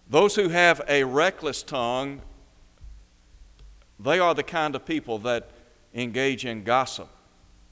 Those 0.09 0.35
who 0.35 0.49
have 0.49 0.81
a 0.89 1.03
reckless 1.03 1.63
tongue, 1.63 2.21
they 3.99 4.19
are 4.19 4.33
the 4.33 4.43
kind 4.43 4.75
of 4.75 4.85
people 4.85 5.19
that 5.19 5.49
engage 5.93 6.43
in 6.43 6.63
gossip, 6.63 7.07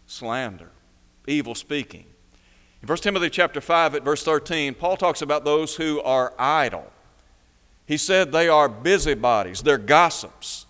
slander, 0.06 0.70
evil 1.28 1.56
speaking. 1.56 2.06
In 2.82 2.88
1 2.88 2.98
Timothy 3.00 3.30
chapter 3.30 3.60
5 3.60 3.96
at 3.96 4.04
verse 4.04 4.24
13, 4.24 4.76
Paul 4.76 4.96
talks 4.96 5.22
about 5.22 5.44
those 5.44 5.76
who 5.76 6.02
are 6.02 6.34
idle. 6.38 6.92
He 7.90 7.98
said 7.98 8.32
they 8.32 8.48
are 8.48 8.70
busybodies, 8.70 9.64
they're 9.64 9.80
gossips. 9.80 10.68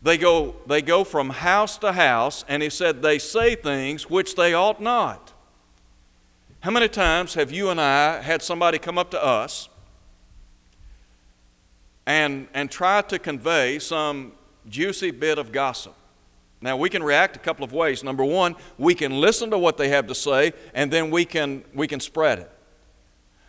They 0.00 0.16
go, 0.16 0.56
they 0.66 0.80
go 0.80 1.04
from 1.04 1.28
house 1.28 1.76
to 1.78 1.92
house, 1.92 2.46
and 2.48 2.62
he 2.62 2.70
said 2.70 3.02
they 3.02 3.18
say 3.18 3.54
things 3.54 4.08
which 4.08 4.34
they 4.34 4.54
ought 4.54 4.80
not. 4.80 5.34
How 6.60 6.70
many 6.70 6.88
times 6.88 7.34
have 7.34 7.52
you 7.52 7.68
and 7.68 7.78
I 7.78 8.22
had 8.22 8.40
somebody 8.40 8.78
come 8.78 8.96
up 8.96 9.10
to 9.10 9.22
us 9.22 9.68
and, 12.06 12.48
and 12.54 12.70
try 12.70 13.02
to 13.02 13.18
convey 13.18 13.78
some 13.78 14.32
juicy 14.66 15.10
bit 15.10 15.36
of 15.36 15.52
gossip? 15.52 15.94
Now, 16.62 16.78
we 16.78 16.88
can 16.88 17.02
react 17.02 17.36
a 17.36 17.38
couple 17.38 17.66
of 17.66 17.74
ways. 17.74 18.02
Number 18.02 18.24
one, 18.24 18.56
we 18.78 18.94
can 18.94 19.20
listen 19.20 19.50
to 19.50 19.58
what 19.58 19.76
they 19.76 19.90
have 19.90 20.06
to 20.06 20.14
say, 20.14 20.54
and 20.72 20.90
then 20.90 21.10
we 21.10 21.26
can, 21.26 21.64
we 21.74 21.86
can 21.86 22.00
spread 22.00 22.38
it. 22.38 22.50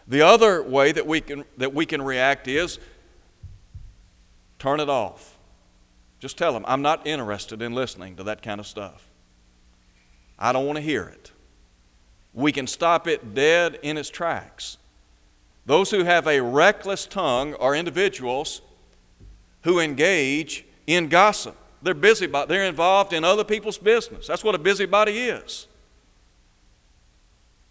The 0.08 0.22
other 0.22 0.62
way 0.62 0.92
that 0.92 1.08
we, 1.08 1.22
can, 1.22 1.46
that 1.58 1.74
we 1.74 1.86
can 1.86 2.02
react 2.02 2.48
is 2.48 2.80
turn 4.60 4.80
it 4.80 4.90
off. 4.90 5.38
Just 6.20 6.38
tell 6.38 6.54
them, 6.54 6.64
I'm 6.68 6.82
not 6.82 7.06
interested 7.06 7.62
in 7.62 7.74
listening 7.74 8.16
to 8.18 8.24
that 8.24 8.42
kind 8.42 8.60
of 8.60 8.68
stuff. 8.68 9.08
I 10.38 10.52
don't 10.52 10.66
want 10.66 10.78
to 10.78 10.82
hear 10.82 11.04
it 11.04 11.32
we 12.36 12.52
can 12.52 12.68
stop 12.68 13.08
it 13.08 13.34
dead 13.34 13.80
in 13.82 13.98
its 13.98 14.10
tracks. 14.10 14.78
Those 15.66 15.90
who 15.90 16.04
have 16.04 16.28
a 16.28 16.42
reckless 16.42 17.08
tongue 17.08 17.56
are 17.56 17.74
individuals 17.74 18.62
who 19.64 19.80
engage 19.80 20.66
in 20.86 21.08
gossip. 21.08 21.56
They're 21.82 21.94
busy, 21.94 22.28
they're 22.28 22.66
involved 22.66 23.14
in 23.14 23.24
other 23.24 23.44
people's 23.44 23.78
business. 23.78 24.28
That's 24.28 24.44
what 24.44 24.54
a 24.54 24.60
busybody 24.60 25.18
is. 25.30 25.68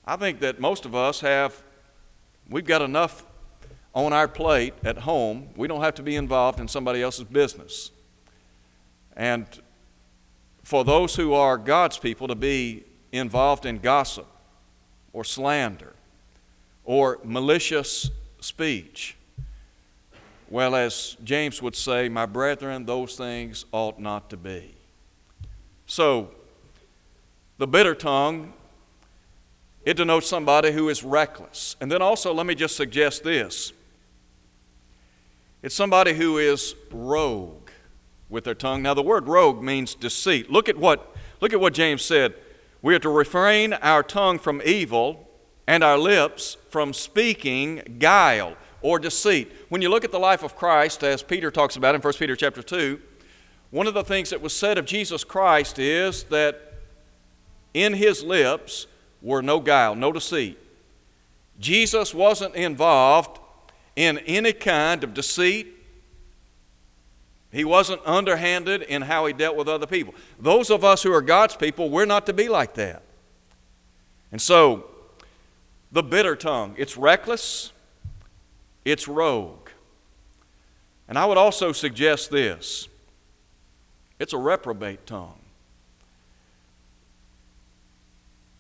I 0.07 0.17
think 0.17 0.41
that 0.41 0.59
most 0.59 0.87
of 0.87 0.95
us 0.95 1.21
have, 1.21 1.63
we've 2.49 2.67
got 2.67 2.83
enough 2.83 3.25
on 3.95 4.13
our 4.13 4.29
plate 4.29 4.75
at 4.85 4.99
home. 4.99 5.49
We 5.57 5.69
don't 5.69 5.83
have 5.83 5.95
to 5.95 6.03
be 6.03 6.17
involved 6.17 6.61
in 6.61 6.69
somebody 6.69 7.03
else's 7.03 7.25
business. 7.25 7.91
And 9.17 9.47
for 10.63 10.85
those 10.85 11.15
who 11.15 11.35
are 11.35 11.57
God's 11.57 11.99
people 11.99 12.29
to 12.29 12.35
be 12.35 12.85
involved 13.13 13.65
in 13.65 13.79
gossip, 13.79 14.27
or 15.15 15.25
slander 15.25 15.95
or 16.85 17.19
malicious 17.25 18.11
speech. 18.41 19.17
Well, 20.51 20.75
as 20.75 21.17
James 21.25 21.63
would 21.63 21.75
say, 21.75 22.11
my 22.11 22.27
brethren, 22.27 22.85
those 22.85 23.17
things 23.17 23.65
ought 23.73 23.99
not 23.99 24.29
to 24.31 24.37
be. 24.37 24.75
So, 25.87 26.31
the 27.57 27.67
bitter 27.67 27.95
tongue, 27.95 28.53
it 29.85 29.97
denotes 29.97 30.27
somebody 30.27 30.73
who 30.73 30.89
is 30.89 31.05
reckless. 31.05 31.77
And 31.81 31.91
then 31.91 32.01
also, 32.01 32.33
let 32.33 32.47
me 32.47 32.55
just 32.55 32.77
suggest 32.77 33.23
this 33.23 33.73
it's 35.63 35.75
somebody 35.75 36.13
who 36.13 36.37
is 36.39 36.75
rogue 36.91 37.71
with 38.29 38.45
their 38.45 38.55
tongue. 38.55 38.83
Now, 38.83 38.95
the 38.95 39.03
word 39.03 39.29
rogue 39.29 39.63
means 39.63 39.95
deceit. 39.95 40.51
Look 40.51 40.69
at 40.69 40.77
what, 40.77 41.17
look 41.41 41.53
at 41.53 41.61
what 41.61 41.73
James 41.73 42.05
said. 42.05 42.35
We 42.83 42.95
are 42.95 42.99
to 42.99 43.09
refrain 43.09 43.73
our 43.73 44.03
tongue 44.03 44.39
from 44.39 44.61
evil 44.65 45.27
and 45.67 45.83
our 45.83 45.97
lips 45.97 46.59
from 46.69 46.93
speaking 46.93 47.97
guile 47.99 48.57
or 48.83 48.99
deceit. 48.99 49.51
When 49.71 49.81
you 49.81 49.89
look 49.89 50.05
at 50.05 50.13
the 50.13 50.19
life 50.19 50.43
of 50.43 50.55
Christ, 50.55 51.03
as 51.03 51.23
Peter 51.23 51.51
talks 51.51 51.77
about 51.77 51.95
in 51.95 52.03
1 52.03 52.13
Peter 52.15 52.37
chapter 52.37 52.63
2, 52.63 53.01
one 53.71 53.87
of 53.87 53.95
the 53.95 54.05
things 54.05 54.31
that 54.31 54.43
was 54.43 54.55
said 54.55 54.77
of 54.77 54.85
Jesus 54.85 55.25
Christ 55.25 55.79
is 55.79 56.25
that 56.25 56.75
in 57.73 57.95
his 57.95 58.23
lips 58.23 58.87
were 59.25 59.43
no 59.43 59.59
guile, 59.59 59.97
no 59.97 60.13
deceit. 60.13 60.59
Jesus 61.59 62.15
wasn't 62.15 62.55
involved 62.55 63.41
in 63.97 64.19
any 64.19 64.53
kind 64.53 65.03
of 65.03 65.15
deceit 65.15 65.75
he 67.55 67.65
wasn't 67.65 68.01
underhanded 68.05 68.83
in 68.83 69.03
how 69.03 69.27
he 69.27 69.33
dealt 69.33 69.57
with 69.57 69.69
other 69.69 69.87
people. 69.87 70.13
Those 70.41 70.71
of 70.71 70.83
us 70.83 71.05
who 71.05 71.13
are 71.13 71.23
God's 71.23 71.55
people, 71.55 71.89
we're 71.89 72.05
not 72.05 72.27
to 72.27 72.33
be 72.33 72.49
like 72.49 72.75
that. 72.75 73.03
And 74.33 74.43
so, 74.43 74.87
the 75.93 76.03
bitter 76.03 76.35
tongue, 76.35 76.75
it's 76.77 76.97
reckless, 76.97 77.73
it's 78.85 79.07
rogue. 79.07 79.69
And 81.07 81.17
I 81.17 81.27
would 81.27 81.39
also 81.39 81.71
suggest 81.71 82.33
this 82.33 82.89
it's 84.19 84.33
a 84.33 84.39
reprobate 84.39 85.07
tongue. 85.07 85.39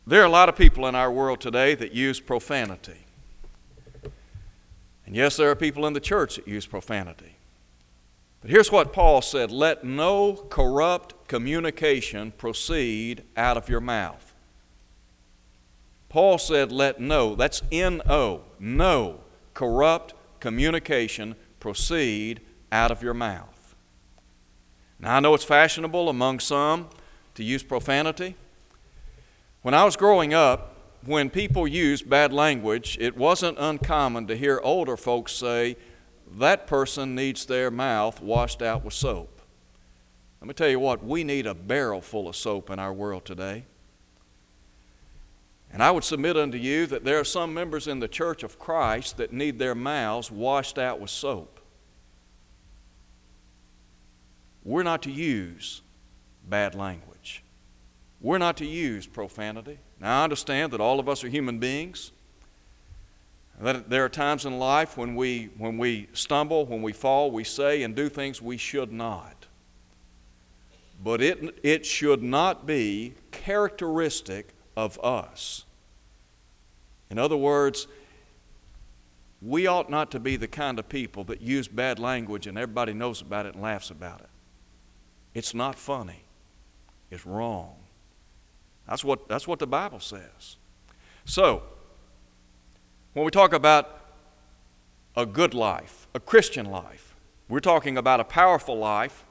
There 0.06 0.20
are 0.20 0.26
a 0.26 0.30
lot 0.30 0.48
of 0.48 0.56
people 0.56 0.86
in 0.86 0.94
our 0.94 1.10
world 1.10 1.40
today 1.40 1.74
that 1.76 1.92
use 1.92 2.20
profanity. 2.20 3.06
And 5.06 5.16
yes, 5.16 5.36
there 5.36 5.50
are 5.50 5.56
people 5.56 5.86
in 5.86 5.94
the 5.94 6.00
church 6.00 6.36
that 6.36 6.46
use 6.46 6.66
profanity. 6.66 7.36
But 8.42 8.50
here's 8.50 8.70
what 8.70 8.92
Paul 8.92 9.22
said 9.22 9.50
let 9.50 9.84
no 9.84 10.34
corrupt 10.50 11.28
communication 11.28 12.32
proceed 12.32 13.22
out 13.36 13.56
of 13.56 13.70
your 13.70 13.80
mouth. 13.80 14.34
Paul 16.10 16.38
said, 16.38 16.70
let 16.70 17.00
no, 17.00 17.34
that's 17.34 17.62
N 17.72 18.02
O, 18.08 18.42
no 18.60 19.20
corrupt 19.54 20.14
communication 20.38 21.34
proceed 21.58 22.40
out 22.70 22.90
of 22.90 23.02
your 23.02 23.14
mouth. 23.14 23.74
Now, 25.00 25.16
I 25.16 25.20
know 25.20 25.34
it's 25.34 25.44
fashionable 25.44 26.08
among 26.08 26.40
some 26.40 26.88
to 27.34 27.42
use 27.42 27.62
profanity. 27.62 28.36
When 29.64 29.72
I 29.72 29.84
was 29.84 29.96
growing 29.96 30.34
up, 30.34 30.76
when 31.06 31.30
people 31.30 31.66
used 31.66 32.06
bad 32.06 32.34
language, 32.34 32.98
it 33.00 33.16
wasn't 33.16 33.56
uncommon 33.58 34.26
to 34.26 34.36
hear 34.36 34.60
older 34.62 34.94
folks 34.94 35.32
say, 35.32 35.78
that 36.36 36.66
person 36.66 37.14
needs 37.14 37.46
their 37.46 37.70
mouth 37.70 38.20
washed 38.20 38.60
out 38.60 38.84
with 38.84 38.92
soap. 38.92 39.40
Let 40.42 40.48
me 40.48 40.52
tell 40.52 40.68
you 40.68 40.78
what, 40.78 41.02
we 41.02 41.24
need 41.24 41.46
a 41.46 41.54
barrel 41.54 42.02
full 42.02 42.28
of 42.28 42.36
soap 42.36 42.68
in 42.68 42.78
our 42.78 42.92
world 42.92 43.24
today. 43.24 43.64
And 45.72 45.82
I 45.82 45.92
would 45.92 46.04
submit 46.04 46.36
unto 46.36 46.58
you 46.58 46.84
that 46.88 47.06
there 47.06 47.18
are 47.18 47.24
some 47.24 47.54
members 47.54 47.88
in 47.88 48.00
the 48.00 48.06
church 48.06 48.42
of 48.42 48.58
Christ 48.58 49.16
that 49.16 49.32
need 49.32 49.58
their 49.58 49.74
mouths 49.74 50.30
washed 50.30 50.76
out 50.76 51.00
with 51.00 51.08
soap. 51.08 51.58
We're 54.62 54.82
not 54.82 55.00
to 55.04 55.10
use 55.10 55.80
bad 56.46 56.74
language. 56.74 57.43
We're 58.24 58.38
not 58.38 58.56
to 58.56 58.64
use 58.64 59.06
profanity. 59.06 59.78
Now, 60.00 60.22
I 60.22 60.24
understand 60.24 60.72
that 60.72 60.80
all 60.80 60.98
of 60.98 61.10
us 61.10 61.22
are 61.24 61.28
human 61.28 61.58
beings. 61.58 62.10
That 63.60 63.90
there 63.90 64.02
are 64.02 64.08
times 64.08 64.46
in 64.46 64.58
life 64.58 64.96
when 64.96 65.14
we, 65.14 65.50
when 65.58 65.76
we 65.76 66.08
stumble, 66.14 66.64
when 66.64 66.80
we 66.80 66.94
fall, 66.94 67.30
we 67.30 67.44
say 67.44 67.82
and 67.82 67.94
do 67.94 68.08
things 68.08 68.40
we 68.40 68.56
should 68.56 68.90
not. 68.90 69.44
But 71.04 71.20
it, 71.20 71.58
it 71.62 71.84
should 71.84 72.22
not 72.22 72.64
be 72.64 73.12
characteristic 73.30 74.54
of 74.74 74.98
us. 75.04 75.66
In 77.10 77.18
other 77.18 77.36
words, 77.36 77.86
we 79.42 79.66
ought 79.66 79.90
not 79.90 80.10
to 80.12 80.18
be 80.18 80.36
the 80.36 80.48
kind 80.48 80.78
of 80.78 80.88
people 80.88 81.24
that 81.24 81.42
use 81.42 81.68
bad 81.68 81.98
language 81.98 82.46
and 82.46 82.56
everybody 82.56 82.94
knows 82.94 83.20
about 83.20 83.44
it 83.44 83.52
and 83.52 83.62
laughs 83.62 83.90
about 83.90 84.20
it. 84.20 84.30
It's 85.34 85.52
not 85.52 85.74
funny, 85.74 86.22
it's 87.10 87.26
wrong. 87.26 87.83
That's 88.88 89.04
what, 89.04 89.28
that's 89.28 89.48
what 89.48 89.58
the 89.58 89.66
Bible 89.66 90.00
says. 90.00 90.56
So, 91.24 91.62
when 93.14 93.24
we 93.24 93.30
talk 93.30 93.52
about 93.52 94.00
a 95.16 95.24
good 95.24 95.54
life, 95.54 96.08
a 96.14 96.20
Christian 96.20 96.66
life, 96.66 97.14
we're 97.48 97.60
talking 97.60 97.96
about 97.96 98.20
a 98.20 98.24
powerful 98.24 98.76
life. 98.76 99.24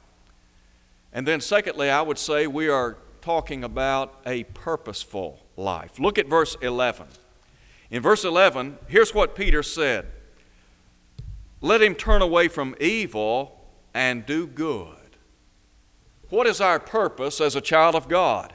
And 1.12 1.28
then, 1.28 1.42
secondly, 1.42 1.90
I 1.90 2.02
would 2.02 2.18
say 2.18 2.48
we 2.48 2.68
are 2.70 2.98
talking 3.22 3.64
about 3.64 4.20
a 4.26 4.44
purposeful 4.46 5.40
life. 5.56 6.00
Look 6.00 6.18
at 6.18 6.28
verse 6.28 6.56
11. 6.62 7.08
In 7.92 8.02
verse 8.02 8.24
11, 8.24 8.80
here's 8.88 9.14
what 9.14 9.36
Peter 9.36 9.62
said 9.62 10.08
Let 11.62 11.82
him 11.82 11.96
turn 11.96 12.22
away 12.22 12.48
from 12.48 12.76
evil 12.80 13.60
and 13.94 14.26
do 14.26 14.48
good. 14.48 14.96
What 16.30 16.48
is 16.48 16.60
our 16.60 16.80
purpose 16.80 17.40
as 17.40 17.56
a 17.56 17.62
child 17.62 17.94
of 17.94 18.08
God? 18.08 18.54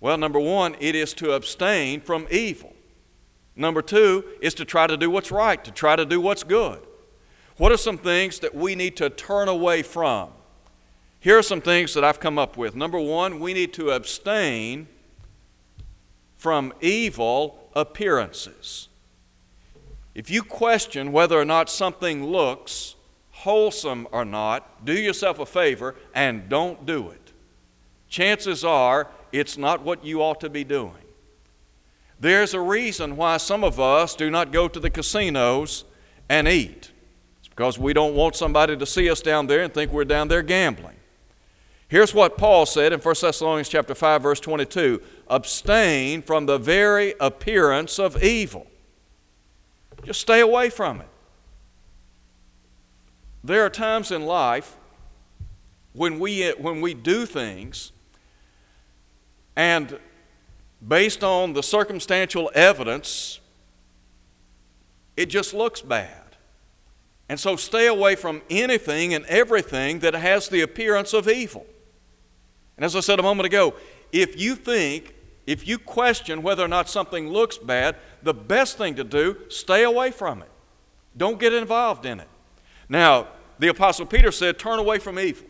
Well, 0.00 0.16
number 0.16 0.38
one, 0.38 0.76
it 0.80 0.94
is 0.94 1.12
to 1.14 1.32
abstain 1.32 2.00
from 2.00 2.26
evil. 2.30 2.74
Number 3.56 3.82
two 3.82 4.24
is 4.40 4.54
to 4.54 4.64
try 4.64 4.86
to 4.86 4.96
do 4.96 5.10
what's 5.10 5.32
right, 5.32 5.62
to 5.64 5.72
try 5.72 5.96
to 5.96 6.04
do 6.04 6.20
what's 6.20 6.44
good. 6.44 6.80
What 7.56 7.72
are 7.72 7.76
some 7.76 7.98
things 7.98 8.38
that 8.38 8.54
we 8.54 8.76
need 8.76 8.96
to 8.98 9.10
turn 9.10 9.48
away 9.48 9.82
from? 9.82 10.30
Here 11.18 11.36
are 11.36 11.42
some 11.42 11.60
things 11.60 11.94
that 11.94 12.04
I've 12.04 12.20
come 12.20 12.38
up 12.38 12.56
with. 12.56 12.76
Number 12.76 13.00
one, 13.00 13.40
we 13.40 13.52
need 13.52 13.72
to 13.74 13.90
abstain 13.90 14.86
from 16.36 16.72
evil 16.80 17.68
appearances. 17.74 18.88
If 20.14 20.30
you 20.30 20.44
question 20.44 21.10
whether 21.10 21.38
or 21.38 21.44
not 21.44 21.68
something 21.68 22.24
looks 22.24 22.94
wholesome 23.32 24.06
or 24.12 24.24
not, 24.24 24.84
do 24.84 24.92
yourself 24.92 25.40
a 25.40 25.46
favor 25.46 25.96
and 26.14 26.48
don't 26.48 26.86
do 26.86 27.10
it. 27.10 27.32
Chances 28.08 28.64
are 28.64 29.08
it's 29.32 29.58
not 29.58 29.82
what 29.82 30.04
you 30.04 30.22
ought 30.22 30.40
to 30.40 30.50
be 30.50 30.64
doing. 30.64 30.92
There's 32.20 32.54
a 32.54 32.60
reason 32.60 33.16
why 33.16 33.36
some 33.36 33.62
of 33.62 33.78
us 33.78 34.14
do 34.14 34.30
not 34.30 34.50
go 34.50 34.66
to 34.68 34.80
the 34.80 34.90
casinos 34.90 35.84
and 36.28 36.48
eat. 36.48 36.90
It's 37.38 37.48
because 37.48 37.78
we 37.78 37.92
don't 37.92 38.14
want 38.14 38.34
somebody 38.34 38.76
to 38.76 38.86
see 38.86 39.08
us 39.08 39.20
down 39.20 39.46
there 39.46 39.62
and 39.62 39.72
think 39.72 39.92
we're 39.92 40.04
down 40.04 40.28
there 40.28 40.42
gambling. 40.42 40.96
Here's 41.88 42.12
what 42.12 42.36
Paul 42.36 42.66
said 42.66 42.92
in 42.92 43.00
1 43.00 43.14
Thessalonians 43.20 43.68
chapter 43.68 43.94
5 43.94 44.22
verse 44.22 44.40
22, 44.40 45.00
abstain 45.28 46.22
from 46.22 46.46
the 46.46 46.58
very 46.58 47.14
appearance 47.18 47.98
of 47.98 48.22
evil. 48.22 48.66
Just 50.04 50.20
stay 50.20 50.40
away 50.40 50.70
from 50.70 51.00
it. 51.00 51.08
There 53.42 53.64
are 53.64 53.70
times 53.70 54.10
in 54.10 54.26
life 54.26 54.76
when 55.92 56.18
we, 56.18 56.50
when 56.50 56.80
we 56.80 56.92
do 56.94 57.24
things 57.24 57.92
and 59.58 59.98
based 60.86 61.24
on 61.24 61.52
the 61.52 61.64
circumstantial 61.64 62.48
evidence, 62.54 63.40
it 65.16 65.26
just 65.26 65.52
looks 65.52 65.82
bad. 65.82 66.36
And 67.28 67.40
so 67.40 67.56
stay 67.56 67.88
away 67.88 68.14
from 68.14 68.40
anything 68.48 69.12
and 69.12 69.26
everything 69.26 69.98
that 69.98 70.14
has 70.14 70.48
the 70.48 70.60
appearance 70.60 71.12
of 71.12 71.28
evil. 71.28 71.66
And 72.76 72.84
as 72.84 72.94
I 72.94 73.00
said 73.00 73.18
a 73.18 73.22
moment 73.22 73.46
ago, 73.46 73.74
if 74.12 74.40
you 74.40 74.54
think, 74.54 75.12
if 75.44 75.66
you 75.66 75.76
question 75.76 76.40
whether 76.42 76.64
or 76.64 76.68
not 76.68 76.88
something 76.88 77.28
looks 77.28 77.58
bad, 77.58 77.96
the 78.22 78.32
best 78.32 78.78
thing 78.78 78.94
to 78.94 79.02
do, 79.02 79.38
stay 79.48 79.82
away 79.82 80.12
from 80.12 80.40
it. 80.40 80.50
Don't 81.16 81.40
get 81.40 81.52
involved 81.52 82.06
in 82.06 82.20
it. 82.20 82.28
Now, 82.88 83.26
the 83.58 83.66
Apostle 83.66 84.06
Peter 84.06 84.30
said, 84.30 84.56
turn 84.56 84.78
away 84.78 85.00
from 85.00 85.18
evil. 85.18 85.48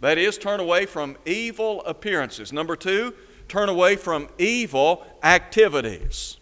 That 0.00 0.18
is, 0.18 0.36
turn 0.38 0.60
away 0.60 0.86
from 0.86 1.16
evil 1.24 1.82
appearances. 1.84 2.52
Number 2.52 2.76
two, 2.76 3.14
turn 3.48 3.68
away 3.68 3.96
from 3.96 4.28
evil 4.38 5.06
activities. 5.22 6.36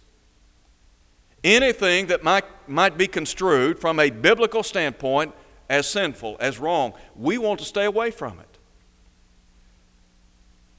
Anything 1.42 2.06
that 2.06 2.22
might, 2.22 2.44
might 2.68 2.96
be 2.96 3.06
construed 3.06 3.78
from 3.78 4.00
a 4.00 4.10
biblical 4.10 4.62
standpoint 4.62 5.34
as 5.68 5.88
sinful, 5.88 6.36
as 6.40 6.58
wrong, 6.58 6.94
we 7.16 7.38
want 7.38 7.60
to 7.60 7.66
stay 7.66 7.84
away 7.84 8.10
from 8.10 8.40
it. 8.40 8.58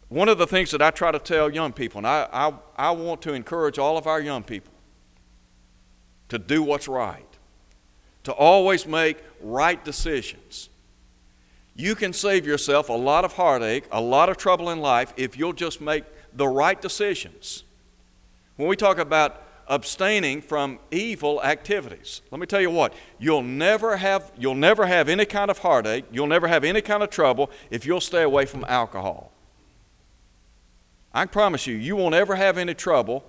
One 0.09 0.29
of 0.29 0.37
the 0.37 0.47
things 0.47 0.71
that 0.71 0.81
I 0.81 0.91
try 0.91 1.11
to 1.11 1.19
tell 1.19 1.51
young 1.51 1.73
people, 1.73 1.99
and 1.99 2.07
I, 2.07 2.27
I, 2.31 2.53
I 2.77 2.91
want 2.91 3.21
to 3.23 3.33
encourage 3.33 3.79
all 3.79 3.97
of 3.97 4.07
our 4.07 4.21
young 4.21 4.43
people 4.43 4.71
to 6.29 6.39
do 6.39 6.63
what's 6.63 6.87
right, 6.87 7.25
to 8.23 8.31
always 8.31 8.85
make 8.85 9.17
right 9.41 9.83
decisions. 9.83 10.69
You 11.75 11.93
can 11.93 12.13
save 12.13 12.45
yourself 12.45 12.87
a 12.89 12.93
lot 12.93 13.25
of 13.25 13.33
heartache, 13.33 13.85
a 13.91 13.99
lot 13.99 14.29
of 14.29 14.37
trouble 14.37 14.69
in 14.69 14.79
life 14.79 15.13
if 15.17 15.37
you'll 15.37 15.53
just 15.53 15.81
make 15.81 16.05
the 16.33 16.47
right 16.47 16.81
decisions. 16.81 17.63
When 18.55 18.69
we 18.69 18.77
talk 18.77 18.97
about 18.97 19.41
abstaining 19.67 20.41
from 20.41 20.79
evil 20.91 21.43
activities. 21.43 22.21
Let 22.31 22.39
me 22.39 22.45
tell 22.45 22.61
you 22.61 22.69
what, 22.69 22.93
you'll 23.19 23.41
never 23.41 23.97
have 23.97 24.31
you'll 24.37 24.55
never 24.55 24.85
have 24.85 25.09
any 25.09 25.25
kind 25.25 25.49
of 25.49 25.59
heartache, 25.59 26.05
you'll 26.11 26.27
never 26.27 26.47
have 26.47 26.63
any 26.63 26.81
kind 26.81 27.01
of 27.01 27.09
trouble 27.09 27.49
if 27.71 27.85
you'll 27.85 28.01
stay 28.01 28.23
away 28.23 28.45
from 28.45 28.63
alcohol. 28.67 29.31
I 31.13 31.25
promise 31.25 31.65
you, 31.65 31.75
you 31.75 31.95
won't 31.95 32.13
ever 32.13 32.35
have 32.35 32.57
any 32.57 32.73
trouble 32.73 33.23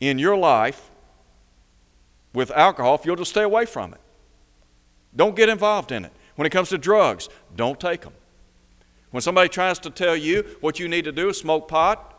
in 0.00 0.18
your 0.18 0.36
life 0.36 0.90
with 2.34 2.50
alcohol 2.50 2.96
if 2.96 3.06
you'll 3.06 3.16
just 3.16 3.30
stay 3.30 3.42
away 3.42 3.64
from 3.64 3.94
it. 3.94 4.00
Don't 5.14 5.36
get 5.36 5.48
involved 5.48 5.92
in 5.92 6.04
it. 6.04 6.12
When 6.36 6.46
it 6.46 6.50
comes 6.50 6.70
to 6.70 6.78
drugs, 6.78 7.28
don't 7.54 7.78
take 7.78 8.02
them. 8.02 8.14
When 9.10 9.20
somebody 9.20 9.48
tries 9.48 9.78
to 9.80 9.90
tell 9.90 10.16
you 10.16 10.44
what 10.60 10.80
you 10.80 10.88
need 10.88 11.04
to 11.04 11.12
do 11.12 11.28
is 11.28 11.38
smoke 11.38 11.68
pot 11.68 12.18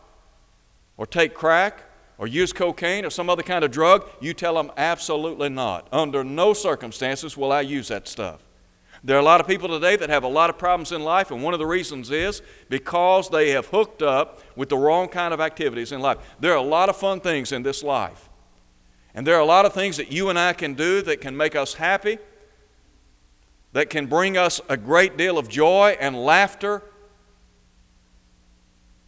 or 0.95 1.07
take 1.07 1.33
crack 1.33 1.83
or 2.19 2.27
use 2.27 2.53
cocaine 2.53 3.03
or 3.03 3.09
some 3.09 3.29
other 3.29 3.41
kind 3.41 3.65
of 3.65 3.71
drug, 3.71 4.07
you 4.21 4.33
tell 4.33 4.53
them 4.53 4.71
absolutely 4.77 5.49
not. 5.49 5.87
Under 5.91 6.23
no 6.23 6.53
circumstances 6.53 7.35
will 7.35 7.51
I 7.51 7.61
use 7.61 7.87
that 7.87 8.07
stuff. 8.07 8.41
There 9.03 9.17
are 9.17 9.19
a 9.19 9.25
lot 9.25 9.41
of 9.41 9.47
people 9.47 9.67
today 9.67 9.97
that 9.97 10.09
have 10.09 10.23
a 10.23 10.29
lot 10.29 10.49
of 10.49 10.57
problems 10.57 10.93
in 10.93 11.03
life, 11.03 11.31
and 11.31 11.43
one 11.43 11.53
of 11.53 11.59
the 11.59 11.65
reasons 11.65 12.09
is 12.09 12.41
because 12.69 13.29
they 13.29 13.49
have 13.49 13.65
hooked 13.67 14.01
up 14.01 14.39
with 14.55 14.69
the 14.69 14.77
wrong 14.77 15.09
kind 15.09 15.33
of 15.33 15.41
activities 15.41 15.91
in 15.91 15.99
life. 15.99 16.19
There 16.39 16.53
are 16.53 16.57
a 16.57 16.61
lot 16.61 16.87
of 16.87 16.95
fun 16.95 17.19
things 17.19 17.51
in 17.51 17.63
this 17.63 17.83
life, 17.83 18.29
and 19.13 19.27
there 19.27 19.35
are 19.35 19.41
a 19.41 19.45
lot 19.45 19.65
of 19.65 19.73
things 19.73 19.97
that 19.97 20.11
you 20.11 20.29
and 20.29 20.39
I 20.39 20.53
can 20.53 20.73
do 20.73 21.01
that 21.01 21.19
can 21.19 21.35
make 21.35 21.53
us 21.53 21.73
happy 21.73 22.17
that 23.73 23.89
can 23.89 24.05
bring 24.05 24.37
us 24.37 24.61
a 24.69 24.77
great 24.77 25.17
deal 25.17 25.37
of 25.37 25.49
joy 25.49 25.97
and 25.99 26.15
laughter. 26.15 26.81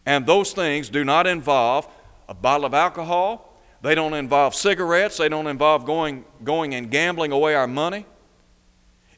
And 0.04 0.26
those 0.26 0.52
things 0.52 0.88
do 0.88 1.04
not 1.04 1.26
involve 1.26 1.88
a 2.28 2.34
bottle 2.34 2.66
of 2.66 2.74
alcohol. 2.74 3.58
They 3.82 3.94
don't 3.94 4.14
involve 4.14 4.54
cigarettes. 4.54 5.16
They 5.18 5.28
don't 5.28 5.46
involve 5.46 5.84
going, 5.84 6.24
going 6.42 6.74
and 6.74 6.90
gambling 6.90 7.30
away 7.32 7.54
our 7.54 7.68
money. 7.68 8.06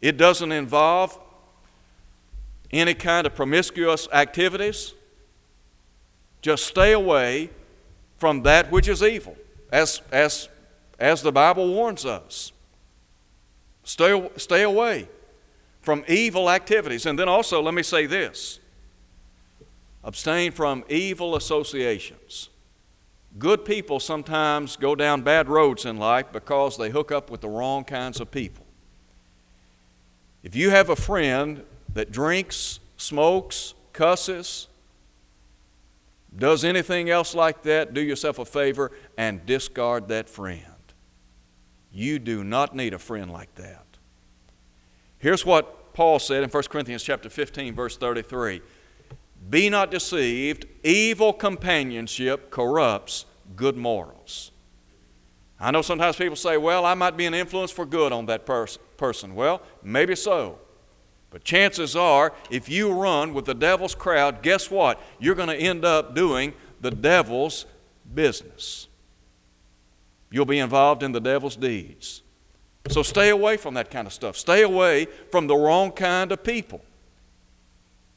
It 0.02 0.18
doesn't 0.18 0.52
involve 0.52 1.18
any 2.70 2.94
kind 2.94 3.26
of 3.26 3.34
promiscuous 3.34 4.06
activities. 4.12 4.92
Just 6.42 6.66
stay 6.66 6.92
away 6.92 7.50
from 8.18 8.42
that 8.42 8.70
which 8.70 8.86
is 8.86 9.02
evil, 9.02 9.36
as, 9.72 10.02
as, 10.12 10.48
as 10.98 11.22
the 11.22 11.32
Bible 11.32 11.72
warns 11.72 12.04
us. 12.04 12.52
Stay, 13.82 14.30
stay 14.36 14.62
away 14.62 15.08
from 15.88 16.04
evil 16.06 16.50
activities. 16.50 17.06
And 17.06 17.18
then 17.18 17.30
also, 17.30 17.62
let 17.62 17.72
me 17.72 17.82
say 17.82 18.04
this 18.04 18.60
abstain 20.04 20.52
from 20.52 20.84
evil 20.90 21.34
associations. 21.34 22.50
Good 23.38 23.64
people 23.64 23.98
sometimes 23.98 24.76
go 24.76 24.94
down 24.94 25.22
bad 25.22 25.48
roads 25.48 25.86
in 25.86 25.96
life 25.96 26.26
because 26.30 26.76
they 26.76 26.90
hook 26.90 27.10
up 27.10 27.30
with 27.30 27.40
the 27.40 27.48
wrong 27.48 27.84
kinds 27.84 28.20
of 28.20 28.30
people. 28.30 28.66
If 30.42 30.54
you 30.54 30.68
have 30.68 30.90
a 30.90 30.96
friend 30.96 31.64
that 31.94 32.12
drinks, 32.12 32.80
smokes, 32.98 33.72
cusses, 33.94 34.66
does 36.36 36.64
anything 36.64 37.08
else 37.08 37.34
like 37.34 37.62
that, 37.62 37.94
do 37.94 38.02
yourself 38.02 38.38
a 38.38 38.44
favor 38.44 38.92
and 39.16 39.46
discard 39.46 40.08
that 40.08 40.28
friend. 40.28 40.64
You 41.90 42.18
do 42.18 42.44
not 42.44 42.76
need 42.76 42.92
a 42.92 42.98
friend 42.98 43.32
like 43.32 43.54
that. 43.54 43.86
Here's 45.18 45.46
what 45.46 45.76
Paul 45.98 46.20
said 46.20 46.44
in 46.44 46.48
1 46.48 46.62
Corinthians 46.70 47.02
chapter 47.02 47.28
15 47.28 47.74
verse 47.74 47.96
33. 47.96 48.62
Be 49.50 49.68
not 49.68 49.90
deceived, 49.90 50.64
evil 50.84 51.32
companionship 51.32 52.52
corrupts 52.52 53.26
good 53.56 53.76
morals. 53.76 54.52
I 55.58 55.72
know 55.72 55.82
sometimes 55.82 56.14
people 56.14 56.36
say, 56.36 56.56
well, 56.56 56.86
I 56.86 56.94
might 56.94 57.16
be 57.16 57.26
an 57.26 57.34
influence 57.34 57.72
for 57.72 57.84
good 57.84 58.12
on 58.12 58.26
that 58.26 58.46
pers- 58.46 58.78
person. 58.96 59.34
Well, 59.34 59.60
maybe 59.82 60.14
so. 60.14 60.60
But 61.30 61.42
chances 61.42 61.96
are, 61.96 62.32
if 62.48 62.68
you 62.68 62.92
run 62.92 63.34
with 63.34 63.46
the 63.46 63.54
devil's 63.54 63.96
crowd, 63.96 64.40
guess 64.40 64.70
what? 64.70 65.02
You're 65.18 65.34
going 65.34 65.48
to 65.48 65.56
end 65.56 65.84
up 65.84 66.14
doing 66.14 66.52
the 66.80 66.92
devil's 66.92 67.66
business. 68.14 68.86
You'll 70.30 70.44
be 70.44 70.60
involved 70.60 71.02
in 71.02 71.10
the 71.10 71.20
devil's 71.20 71.56
deeds. 71.56 72.22
So 72.88 73.02
stay 73.02 73.28
away 73.28 73.56
from 73.56 73.74
that 73.74 73.90
kind 73.90 74.06
of 74.06 74.12
stuff. 74.12 74.36
Stay 74.36 74.62
away 74.62 75.06
from 75.30 75.46
the 75.46 75.56
wrong 75.56 75.92
kind 75.92 76.32
of 76.32 76.42
people. 76.42 76.80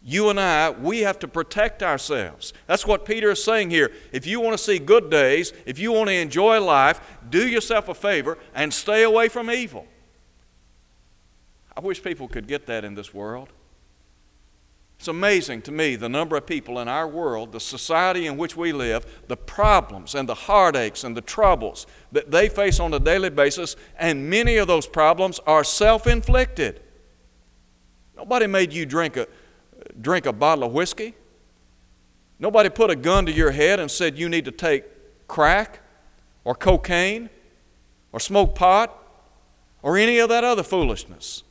You 0.03 0.29
and 0.29 0.39
I, 0.39 0.71
we 0.71 1.01
have 1.01 1.19
to 1.19 1.27
protect 1.27 1.83
ourselves. 1.83 2.53
That's 2.65 2.87
what 2.87 3.05
Peter 3.05 3.29
is 3.31 3.43
saying 3.43 3.69
here. 3.69 3.91
If 4.11 4.25
you 4.25 4.39
want 4.39 4.57
to 4.57 4.63
see 4.63 4.79
good 4.79 5.11
days, 5.11 5.53
if 5.65 5.77
you 5.77 5.91
want 5.91 6.09
to 6.09 6.15
enjoy 6.15 6.59
life, 6.59 6.99
do 7.29 7.47
yourself 7.47 7.87
a 7.87 7.93
favor 7.93 8.37
and 8.55 8.73
stay 8.73 9.03
away 9.03 9.29
from 9.29 9.51
evil. 9.51 9.85
I 11.77 11.81
wish 11.81 12.01
people 12.01 12.27
could 12.27 12.47
get 12.47 12.65
that 12.65 12.83
in 12.83 12.95
this 12.95 13.13
world. 13.13 13.49
It's 15.01 15.07
amazing 15.07 15.63
to 15.63 15.71
me 15.71 15.95
the 15.95 16.07
number 16.07 16.37
of 16.37 16.45
people 16.45 16.77
in 16.77 16.87
our 16.87 17.07
world, 17.07 17.53
the 17.53 17.59
society 17.59 18.27
in 18.27 18.37
which 18.37 18.55
we 18.55 18.71
live, 18.71 19.23
the 19.27 19.35
problems 19.35 20.13
and 20.13 20.29
the 20.29 20.35
heartaches 20.35 21.03
and 21.03 21.17
the 21.17 21.21
troubles 21.21 21.87
that 22.11 22.29
they 22.29 22.47
face 22.47 22.79
on 22.79 22.93
a 22.93 22.99
daily 22.99 23.31
basis, 23.31 23.75
and 23.97 24.29
many 24.29 24.57
of 24.57 24.67
those 24.67 24.85
problems 24.85 25.39
are 25.47 25.63
self 25.63 26.05
inflicted. 26.05 26.83
Nobody 28.15 28.45
made 28.45 28.73
you 28.73 28.85
drink 28.85 29.17
a, 29.17 29.25
drink 29.99 30.27
a 30.27 30.33
bottle 30.33 30.65
of 30.65 30.71
whiskey. 30.71 31.15
Nobody 32.37 32.69
put 32.69 32.91
a 32.91 32.95
gun 32.95 33.25
to 33.25 33.31
your 33.31 33.49
head 33.49 33.79
and 33.79 33.89
said 33.89 34.19
you 34.19 34.29
need 34.29 34.45
to 34.45 34.51
take 34.51 34.83
crack 35.27 35.79
or 36.43 36.53
cocaine 36.53 37.31
or 38.11 38.19
smoke 38.19 38.53
pot 38.53 38.95
or 39.81 39.97
any 39.97 40.19
of 40.19 40.29
that 40.29 40.43
other 40.43 40.61
foolishness. 40.61 41.41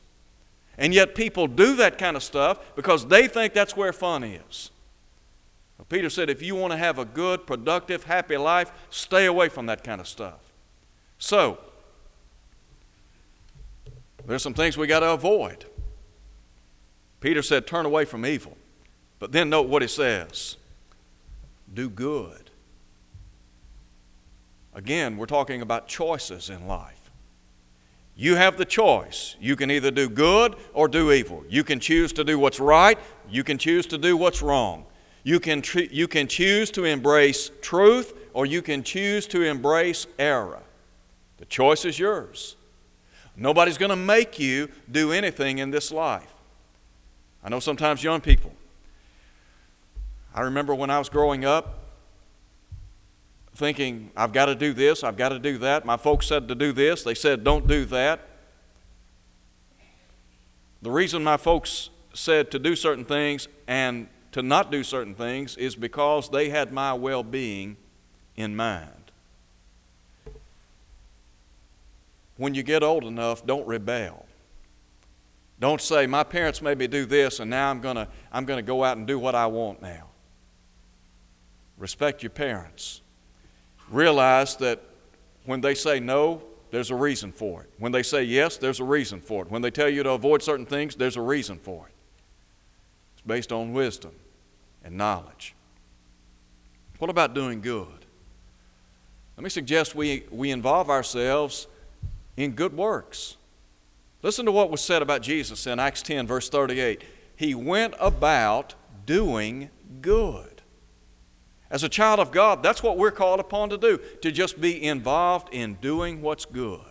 And 0.77 0.93
yet 0.93 1.15
people 1.15 1.47
do 1.47 1.75
that 1.75 1.97
kind 1.97 2.15
of 2.15 2.23
stuff 2.23 2.75
because 2.75 3.05
they 3.07 3.27
think 3.27 3.53
that's 3.53 3.75
where 3.75 3.93
fun 3.93 4.23
is. 4.23 4.71
Well, 5.77 5.85
Peter 5.89 6.09
said, 6.09 6.29
if 6.29 6.41
you 6.41 6.55
want 6.55 6.71
to 6.71 6.77
have 6.77 6.97
a 6.97 7.05
good, 7.05 7.45
productive, 7.45 8.05
happy 8.05 8.37
life, 8.37 8.71
stay 8.89 9.25
away 9.25 9.49
from 9.49 9.65
that 9.65 9.83
kind 9.83 9.99
of 9.99 10.07
stuff. 10.07 10.39
So, 11.17 11.59
there's 14.25 14.43
some 14.43 14.53
things 14.53 14.77
we 14.77 14.87
got 14.87 15.01
to 15.01 15.11
avoid. 15.11 15.65
Peter 17.19 17.41
said, 17.41 17.67
Turn 17.67 17.85
away 17.85 18.05
from 18.05 18.25
evil. 18.25 18.57
But 19.19 19.31
then 19.31 19.49
note 19.49 19.67
what 19.67 19.81
he 19.81 19.87
says 19.87 20.57
do 21.73 21.89
good. 21.89 22.49
Again, 24.73 25.17
we're 25.17 25.25
talking 25.25 25.61
about 25.61 25.87
choices 25.87 26.49
in 26.49 26.67
life. 26.67 27.00
You 28.21 28.35
have 28.35 28.55
the 28.55 28.65
choice. 28.65 29.35
You 29.39 29.55
can 29.55 29.71
either 29.71 29.89
do 29.89 30.07
good 30.07 30.55
or 30.75 30.87
do 30.87 31.11
evil. 31.11 31.43
You 31.49 31.63
can 31.63 31.79
choose 31.79 32.13
to 32.13 32.23
do 32.23 32.37
what's 32.37 32.59
right, 32.59 32.99
you 33.27 33.43
can 33.43 33.57
choose 33.57 33.87
to 33.87 33.97
do 33.97 34.15
what's 34.15 34.43
wrong. 34.43 34.85
You 35.23 35.39
can, 35.39 35.63
tr- 35.63 35.89
you 35.89 36.07
can 36.07 36.27
choose 36.27 36.69
to 36.71 36.83
embrace 36.83 37.49
truth 37.63 38.13
or 38.33 38.45
you 38.45 38.61
can 38.61 38.83
choose 38.83 39.25
to 39.25 39.41
embrace 39.41 40.05
error. 40.19 40.61
The 41.37 41.45
choice 41.45 41.83
is 41.83 41.97
yours. 41.97 42.57
Nobody's 43.35 43.79
going 43.79 43.89
to 43.89 43.95
make 43.95 44.37
you 44.37 44.69
do 44.91 45.11
anything 45.11 45.57
in 45.57 45.71
this 45.71 45.91
life. 45.91 46.31
I 47.43 47.49
know 47.49 47.59
sometimes 47.59 48.03
young 48.03 48.21
people. 48.21 48.53
I 50.35 50.41
remember 50.41 50.75
when 50.75 50.91
I 50.91 50.99
was 50.99 51.09
growing 51.09 51.43
up 51.43 51.80
thinking, 53.61 54.09
I've 54.17 54.33
got 54.33 54.47
to 54.47 54.55
do 54.55 54.73
this, 54.73 55.03
I've 55.03 55.15
got 55.15 55.29
to 55.29 55.37
do 55.37 55.59
that. 55.59 55.85
My 55.85 55.95
folks 55.95 56.25
said 56.25 56.47
to 56.47 56.55
do 56.55 56.71
this, 56.71 57.03
they 57.03 57.13
said, 57.13 57.43
don't 57.43 57.67
do 57.67 57.85
that. 57.85 58.27
The 60.81 60.89
reason 60.89 61.23
my 61.23 61.37
folks 61.37 61.91
said 62.11 62.49
to 62.51 62.57
do 62.57 62.75
certain 62.75 63.05
things 63.05 63.47
and 63.67 64.07
to 64.31 64.41
not 64.41 64.71
do 64.71 64.83
certain 64.83 65.13
things 65.13 65.57
is 65.57 65.75
because 65.75 66.27
they 66.29 66.49
had 66.49 66.73
my 66.73 66.93
well 66.93 67.21
being 67.21 67.77
in 68.35 68.55
mind. 68.55 69.11
When 72.37 72.55
you 72.55 72.63
get 72.63 72.81
old 72.81 73.03
enough, 73.03 73.45
don't 73.45 73.67
rebel. 73.67 74.25
Don't 75.59 75.79
say, 75.81 76.07
my 76.07 76.23
parents 76.23 76.63
made 76.63 76.79
me 76.79 76.87
do 76.87 77.05
this, 77.05 77.39
and 77.39 77.51
now 77.51 77.69
I'm 77.69 77.79
going 77.79 77.97
to 77.97 78.07
I'm 78.31 78.45
going 78.45 78.57
to 78.57 78.65
go 78.65 78.83
out 78.83 78.97
and 78.97 79.05
do 79.05 79.19
what 79.19 79.35
I 79.35 79.45
want 79.45 79.83
now. 79.83 80.07
Respect 81.77 82.23
your 82.23 82.31
parents. 82.31 83.00
Realize 83.91 84.55
that 84.57 84.81
when 85.45 85.61
they 85.61 85.75
say 85.75 85.99
no, 85.99 86.41
there's 86.71 86.89
a 86.89 86.95
reason 86.95 87.31
for 87.31 87.61
it. 87.61 87.69
When 87.77 87.91
they 87.91 88.03
say 88.03 88.23
yes, 88.23 88.57
there's 88.57 88.79
a 88.79 88.83
reason 88.85 89.19
for 89.19 89.43
it. 89.43 89.51
When 89.51 89.61
they 89.61 89.71
tell 89.71 89.89
you 89.89 90.03
to 90.03 90.11
avoid 90.11 90.41
certain 90.41 90.65
things, 90.65 90.95
there's 90.95 91.17
a 91.17 91.21
reason 91.21 91.59
for 91.59 91.87
it. 91.87 91.93
It's 93.13 93.21
based 93.27 93.51
on 93.51 93.73
wisdom 93.73 94.13
and 94.83 94.95
knowledge. 94.95 95.53
What 96.99 97.09
about 97.09 97.33
doing 97.33 97.61
good? 97.61 98.05
Let 99.35 99.43
me 99.43 99.49
suggest 99.49 99.95
we, 99.95 100.23
we 100.31 100.51
involve 100.51 100.89
ourselves 100.89 101.67
in 102.37 102.51
good 102.51 102.77
works. 102.77 103.35
Listen 104.21 104.45
to 104.45 104.51
what 104.51 104.69
was 104.69 104.81
said 104.81 105.01
about 105.01 105.21
Jesus 105.21 105.65
in 105.67 105.79
Acts 105.79 106.01
10, 106.03 106.27
verse 106.27 106.47
38. 106.47 107.03
He 107.35 107.55
went 107.55 107.95
about 107.99 108.75
doing 109.05 109.69
good. 110.01 110.50
As 111.71 111.83
a 111.83 111.89
child 111.89 112.19
of 112.19 112.31
God, 112.31 112.61
that's 112.61 112.83
what 112.83 112.97
we're 112.97 113.11
called 113.11 113.39
upon 113.39 113.69
to 113.69 113.77
do, 113.77 113.97
to 114.21 114.31
just 114.31 114.59
be 114.59 114.83
involved 114.83 115.47
in 115.53 115.75
doing 115.75 116.21
what's 116.21 116.43
good. 116.43 116.81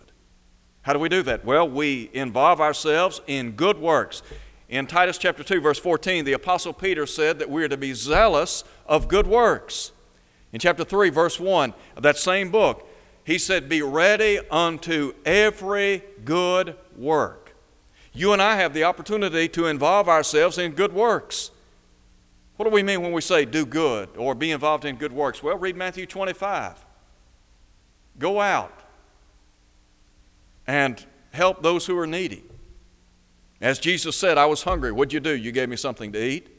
How 0.81 0.93
do 0.93 0.99
we 0.99 1.07
do 1.07 1.21
that? 1.23 1.45
Well, 1.45 1.69
we 1.69 2.09
involve 2.13 2.59
ourselves 2.59 3.21
in 3.27 3.51
good 3.51 3.77
works. 3.77 4.23
In 4.67 4.87
Titus 4.87 5.19
chapter 5.19 5.43
2, 5.43 5.61
verse 5.61 5.77
14, 5.77 6.25
the 6.25 6.33
Apostle 6.33 6.73
Peter 6.73 7.05
said 7.05 7.37
that 7.37 7.49
we 7.49 7.63
are 7.63 7.67
to 7.67 7.77
be 7.77 7.93
zealous 7.93 8.63
of 8.87 9.07
good 9.07 9.27
works. 9.27 9.91
In 10.51 10.59
chapter 10.59 10.83
3, 10.83 11.11
verse 11.11 11.39
1 11.39 11.75
of 11.95 12.01
that 12.03 12.17
same 12.17 12.49
book, 12.49 12.87
he 13.23 13.37
said, 13.37 13.69
Be 13.69 13.83
ready 13.83 14.39
unto 14.49 15.13
every 15.23 16.01
good 16.25 16.75
work. 16.97 17.55
You 18.13 18.33
and 18.33 18.41
I 18.41 18.55
have 18.55 18.73
the 18.73 18.83
opportunity 18.83 19.47
to 19.49 19.67
involve 19.67 20.09
ourselves 20.09 20.57
in 20.57 20.71
good 20.71 20.91
works. 20.91 21.51
What 22.61 22.69
do 22.69 22.75
we 22.75 22.83
mean 22.83 23.01
when 23.01 23.11
we 23.11 23.21
say 23.21 23.43
do 23.43 23.65
good 23.65 24.09
or 24.15 24.35
be 24.35 24.51
involved 24.51 24.85
in 24.85 24.95
good 24.97 25.11
works? 25.11 25.41
Well, 25.41 25.57
read 25.57 25.75
Matthew 25.75 26.05
25. 26.05 26.85
Go 28.19 28.39
out 28.39 28.83
and 30.67 31.03
help 31.31 31.63
those 31.63 31.87
who 31.87 31.97
are 31.97 32.05
needy. 32.05 32.43
As 33.61 33.79
Jesus 33.79 34.15
said, 34.15 34.37
I 34.37 34.45
was 34.45 34.61
hungry. 34.61 34.91
What'd 34.91 35.11
you 35.11 35.19
do? 35.19 35.35
You 35.35 35.51
gave 35.51 35.69
me 35.69 35.75
something 35.75 36.11
to 36.11 36.23
eat. 36.23 36.55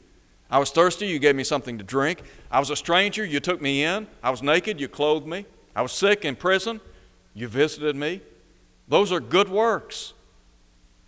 I 0.51 0.59
was 0.59 0.71
thirsty. 0.71 1.07
You 1.07 1.19
gave 1.19 1.37
me 1.37 1.45
something 1.45 1.77
to 1.77 1.85
drink. 1.85 2.23
I 2.51 2.59
was 2.59 2.69
a 2.69 2.75
stranger. 2.75 3.23
You 3.23 3.39
took 3.39 3.61
me 3.61 3.85
in. 3.85 4.07
I 4.21 4.29
was 4.29 4.43
naked. 4.43 4.81
You 4.81 4.89
clothed 4.89 5.25
me. 5.25 5.45
I 5.73 5.83
was 5.83 5.93
sick 5.93 6.25
in 6.25 6.35
prison. 6.35 6.81
You 7.33 7.47
visited 7.47 7.95
me. 7.95 8.19
Those 8.89 9.13
are 9.13 9.21
good 9.21 9.47
works. 9.47 10.11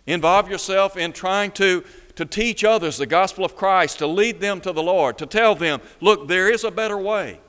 Involve 0.06 0.48
yourself 0.48 0.96
in 0.96 1.12
trying 1.12 1.50
to, 1.52 1.84
to 2.14 2.24
teach 2.24 2.64
others 2.64 2.96
the 2.96 3.06
gospel 3.06 3.44
of 3.44 3.56
Christ, 3.56 3.98
to 3.98 4.06
lead 4.06 4.40
them 4.40 4.60
to 4.60 4.72
the 4.72 4.82
Lord, 4.82 5.18
to 5.18 5.26
tell 5.26 5.54
them, 5.54 5.80
look, 6.00 6.28
there 6.28 6.50
is 6.50 6.64
a 6.64 6.70
better 6.70 6.96
way. 6.96 7.40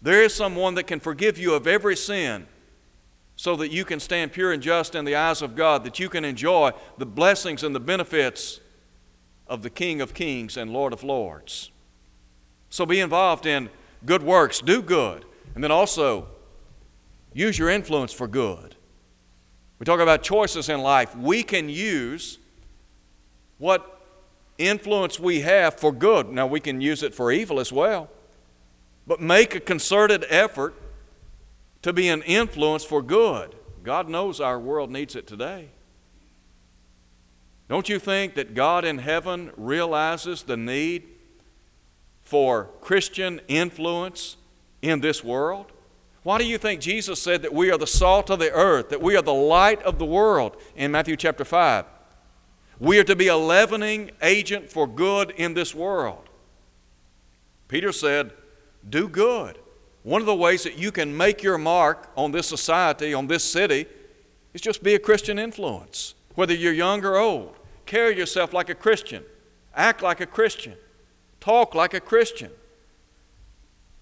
There 0.00 0.22
is 0.22 0.34
someone 0.34 0.74
that 0.76 0.86
can 0.86 1.00
forgive 1.00 1.38
you 1.38 1.54
of 1.54 1.66
every 1.66 1.96
sin. 1.96 2.46
so 3.38 3.54
that 3.54 3.70
you 3.70 3.84
can 3.84 4.00
stand 4.00 4.32
pure 4.32 4.50
and 4.50 4.60
just 4.60 4.96
in 4.96 5.04
the 5.04 5.14
eyes 5.14 5.42
of 5.42 5.54
God, 5.54 5.84
that 5.84 6.00
you 6.00 6.08
can 6.08 6.24
enjoy 6.24 6.72
the 6.98 7.06
blessings 7.06 7.62
and 7.62 7.72
the 7.72 7.80
benefits 7.80 8.58
of 9.46 9.62
the 9.62 9.70
King 9.70 10.00
of 10.00 10.12
Kings 10.12 10.56
and 10.56 10.72
Lord 10.72 10.92
of 10.92 11.04
Lords. 11.04 11.70
So 12.68 12.84
be 12.84 12.98
involved 12.98 13.46
in 13.46 13.70
good 14.04 14.24
works, 14.24 14.60
do 14.60 14.82
good, 14.82 15.24
and 15.54 15.62
then 15.62 15.70
also 15.70 16.26
use 17.32 17.56
your 17.60 17.70
influence 17.70 18.12
for 18.12 18.26
good. 18.26 18.74
We 19.78 19.84
talk 19.84 20.00
about 20.00 20.22
choices 20.22 20.68
in 20.68 20.80
life. 20.80 21.14
We 21.16 21.42
can 21.42 21.68
use 21.68 22.38
what 23.58 24.00
influence 24.58 25.20
we 25.20 25.40
have 25.40 25.78
for 25.78 25.92
good. 25.92 26.28
Now, 26.30 26.46
we 26.46 26.60
can 26.60 26.80
use 26.80 27.02
it 27.02 27.14
for 27.14 27.30
evil 27.30 27.60
as 27.60 27.72
well. 27.72 28.08
But 29.06 29.20
make 29.20 29.54
a 29.54 29.60
concerted 29.60 30.24
effort 30.28 30.74
to 31.82 31.92
be 31.92 32.08
an 32.08 32.22
influence 32.22 32.84
for 32.84 33.02
good. 33.02 33.54
God 33.82 34.08
knows 34.08 34.40
our 34.40 34.58
world 34.58 34.90
needs 34.90 35.14
it 35.14 35.26
today. 35.26 35.68
Don't 37.68 37.88
you 37.88 37.98
think 37.98 38.34
that 38.34 38.54
God 38.54 38.84
in 38.84 38.98
heaven 38.98 39.52
realizes 39.56 40.42
the 40.42 40.56
need 40.56 41.04
for 42.22 42.70
Christian 42.80 43.40
influence 43.46 44.36
in 44.82 45.00
this 45.00 45.22
world? 45.22 45.72
Why 46.28 46.36
do 46.36 46.44
you 46.44 46.58
think 46.58 46.82
Jesus 46.82 47.22
said 47.22 47.40
that 47.40 47.54
we 47.54 47.70
are 47.70 47.78
the 47.78 47.86
salt 47.86 48.28
of 48.28 48.38
the 48.38 48.52
earth, 48.52 48.90
that 48.90 49.00
we 49.00 49.16
are 49.16 49.22
the 49.22 49.32
light 49.32 49.80
of 49.80 49.98
the 49.98 50.04
world 50.04 50.58
in 50.76 50.92
Matthew 50.92 51.16
chapter 51.16 51.42
5? 51.42 51.86
We 52.78 52.98
are 52.98 53.04
to 53.04 53.16
be 53.16 53.28
a 53.28 53.36
leavening 53.38 54.10
agent 54.20 54.70
for 54.70 54.86
good 54.86 55.30
in 55.38 55.54
this 55.54 55.74
world. 55.74 56.28
Peter 57.66 57.92
said, 57.92 58.32
Do 58.86 59.08
good. 59.08 59.58
One 60.02 60.20
of 60.20 60.26
the 60.26 60.34
ways 60.34 60.64
that 60.64 60.76
you 60.76 60.92
can 60.92 61.16
make 61.16 61.42
your 61.42 61.56
mark 61.56 62.10
on 62.14 62.32
this 62.32 62.46
society, 62.46 63.14
on 63.14 63.26
this 63.26 63.42
city, 63.42 63.86
is 64.52 64.60
just 64.60 64.82
be 64.82 64.94
a 64.94 64.98
Christian 64.98 65.38
influence. 65.38 66.14
Whether 66.34 66.52
you're 66.52 66.74
young 66.74 67.02
or 67.06 67.16
old, 67.16 67.56
carry 67.86 68.18
yourself 68.18 68.52
like 68.52 68.68
a 68.68 68.74
Christian, 68.74 69.24
act 69.74 70.02
like 70.02 70.20
a 70.20 70.26
Christian, 70.26 70.74
talk 71.40 71.74
like 71.74 71.94
a 71.94 72.00
Christian. 72.00 72.50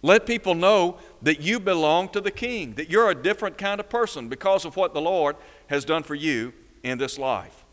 Let 0.03 0.27
people 0.27 0.55
know 0.55 0.99
that 1.23 1.41
you 1.41 1.59
belong 1.59 2.09
to 2.11 2.21
the 2.21 2.31
King, 2.31 2.75
that 2.75 2.91
you're 2.91 3.11
a 3.11 3.15
different 3.15 3.59
kind 3.59 3.81
of 3.81 3.89
person 3.89 4.29
because 4.29 4.65
of 4.65 4.77
what 4.77 4.95
the 4.95 5.01
Lord 5.01 5.37
has 5.69 5.85
done 5.85 6.03
for 6.03 6.15
you 6.15 6.53
in 6.83 6.99
this 6.99 7.19
life. 7.19 7.65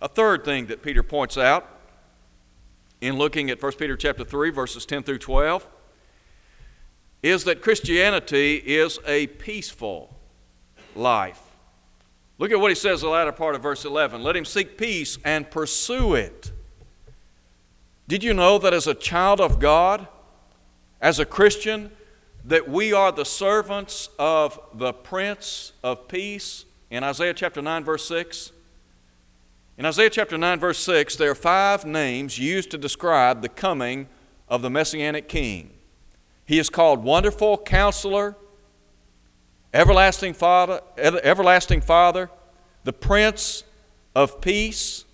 A 0.00 0.08
third 0.08 0.44
thing 0.44 0.66
that 0.66 0.82
Peter 0.82 1.02
points 1.02 1.38
out 1.38 1.68
in 3.00 3.16
looking 3.16 3.50
at 3.50 3.62
1 3.62 3.72
Peter 3.72 3.96
chapter 3.96 4.24
3 4.24 4.50
verses 4.50 4.86
10 4.86 5.02
through 5.02 5.18
12 5.18 5.66
is 7.22 7.44
that 7.44 7.62
Christianity 7.62 8.56
is 8.56 8.98
a 9.06 9.26
peaceful 9.28 10.14
life. 10.94 11.40
Look 12.38 12.50
at 12.50 12.58
what 12.58 12.70
he 12.70 12.74
says 12.74 13.00
the 13.00 13.08
latter 13.08 13.32
part 13.32 13.54
of 13.54 13.62
verse 13.62 13.84
11. 13.84 14.22
Let 14.22 14.36
him 14.36 14.44
seek 14.44 14.76
peace 14.76 15.18
and 15.24 15.50
pursue 15.50 16.14
it. 16.14 16.52
Did 18.08 18.22
you 18.22 18.34
know 18.34 18.58
that 18.58 18.74
as 18.74 18.86
a 18.86 18.94
child 18.94 19.40
of 19.40 19.58
God, 19.58 20.06
as 21.00 21.18
a 21.18 21.24
Christian, 21.24 21.90
that 22.44 22.68
we 22.68 22.92
are 22.92 23.10
the 23.10 23.24
servants 23.24 24.10
of 24.18 24.60
the 24.74 24.92
Prince 24.92 25.72
of 25.82 26.08
Peace 26.08 26.66
in 26.90 27.02
Isaiah 27.02 27.32
chapter 27.32 27.62
9, 27.62 27.84
verse 27.84 28.06
6? 28.06 28.52
In 29.78 29.86
Isaiah 29.86 30.10
chapter 30.10 30.36
9, 30.36 30.60
verse 30.60 30.78
6, 30.80 31.16
there 31.16 31.30
are 31.30 31.34
five 31.34 31.84
names 31.84 32.38
used 32.38 32.70
to 32.70 32.78
describe 32.78 33.40
the 33.40 33.48
coming 33.48 34.08
of 34.48 34.62
the 34.62 34.70
Messianic 34.70 35.26
King. 35.26 35.70
He 36.44 36.58
is 36.58 36.68
called 36.68 37.02
Wonderful 37.02 37.58
Counselor, 37.58 38.36
Everlasting 39.72 40.34
Father, 40.34 40.80
Everlasting 40.98 41.80
Father, 41.80 42.30
the 42.84 42.92
Prince 42.92 43.64
of 44.14 44.42
Peace. 44.42 45.06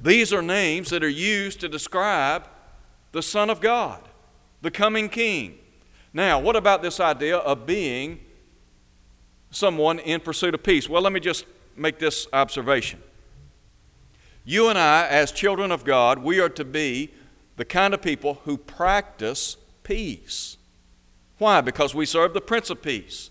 These 0.00 0.32
are 0.32 0.40
names 0.40 0.90
that 0.90 1.02
are 1.02 1.08
used 1.08 1.60
to 1.60 1.68
describe 1.68 2.48
the 3.10 3.22
Son 3.22 3.50
of 3.50 3.60
God, 3.60 4.00
the 4.62 4.70
coming 4.70 5.08
King. 5.08 5.58
Now, 6.12 6.38
what 6.38 6.56
about 6.56 6.82
this 6.82 7.00
idea 7.00 7.38
of 7.38 7.66
being 7.66 8.20
someone 9.50 9.98
in 9.98 10.20
pursuit 10.20 10.54
of 10.54 10.62
peace? 10.62 10.88
Well, 10.88 11.02
let 11.02 11.12
me 11.12 11.20
just 11.20 11.46
make 11.76 11.98
this 11.98 12.26
observation. 12.32 13.02
You 14.44 14.68
and 14.68 14.78
I, 14.78 15.06
as 15.06 15.32
children 15.32 15.70
of 15.70 15.84
God, 15.84 16.18
we 16.18 16.40
are 16.40 16.48
to 16.50 16.64
be 16.64 17.12
the 17.56 17.64
kind 17.64 17.94
of 17.94 18.02
people 18.02 18.40
who 18.44 18.56
practice 18.56 19.56
peace. 19.84 20.56
Why? 21.38 21.60
Because 21.60 21.94
we 21.94 22.06
serve 22.06 22.34
the 22.34 22.40
Prince 22.40 22.70
of 22.70 22.82
Peace. 22.82 23.30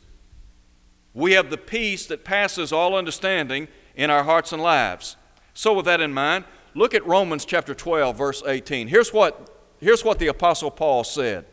We 1.13 1.33
have 1.33 1.49
the 1.49 1.57
peace 1.57 2.05
that 2.07 2.23
passes 2.23 2.71
all 2.71 2.95
understanding 2.95 3.67
in 3.95 4.09
our 4.09 4.23
hearts 4.23 4.53
and 4.53 4.61
lives. 4.61 5.17
So, 5.53 5.73
with 5.73 5.85
that 5.85 5.99
in 5.99 6.13
mind, 6.13 6.45
look 6.73 6.93
at 6.93 7.05
Romans 7.05 7.43
chapter 7.43 7.75
12, 7.75 8.17
verse 8.17 8.43
18. 8.45 8.87
Here's 8.87 9.11
what, 9.11 9.49
here's 9.79 10.05
what 10.05 10.19
the 10.19 10.27
Apostle 10.27 10.71
Paul 10.71 11.03
said. 11.03 11.45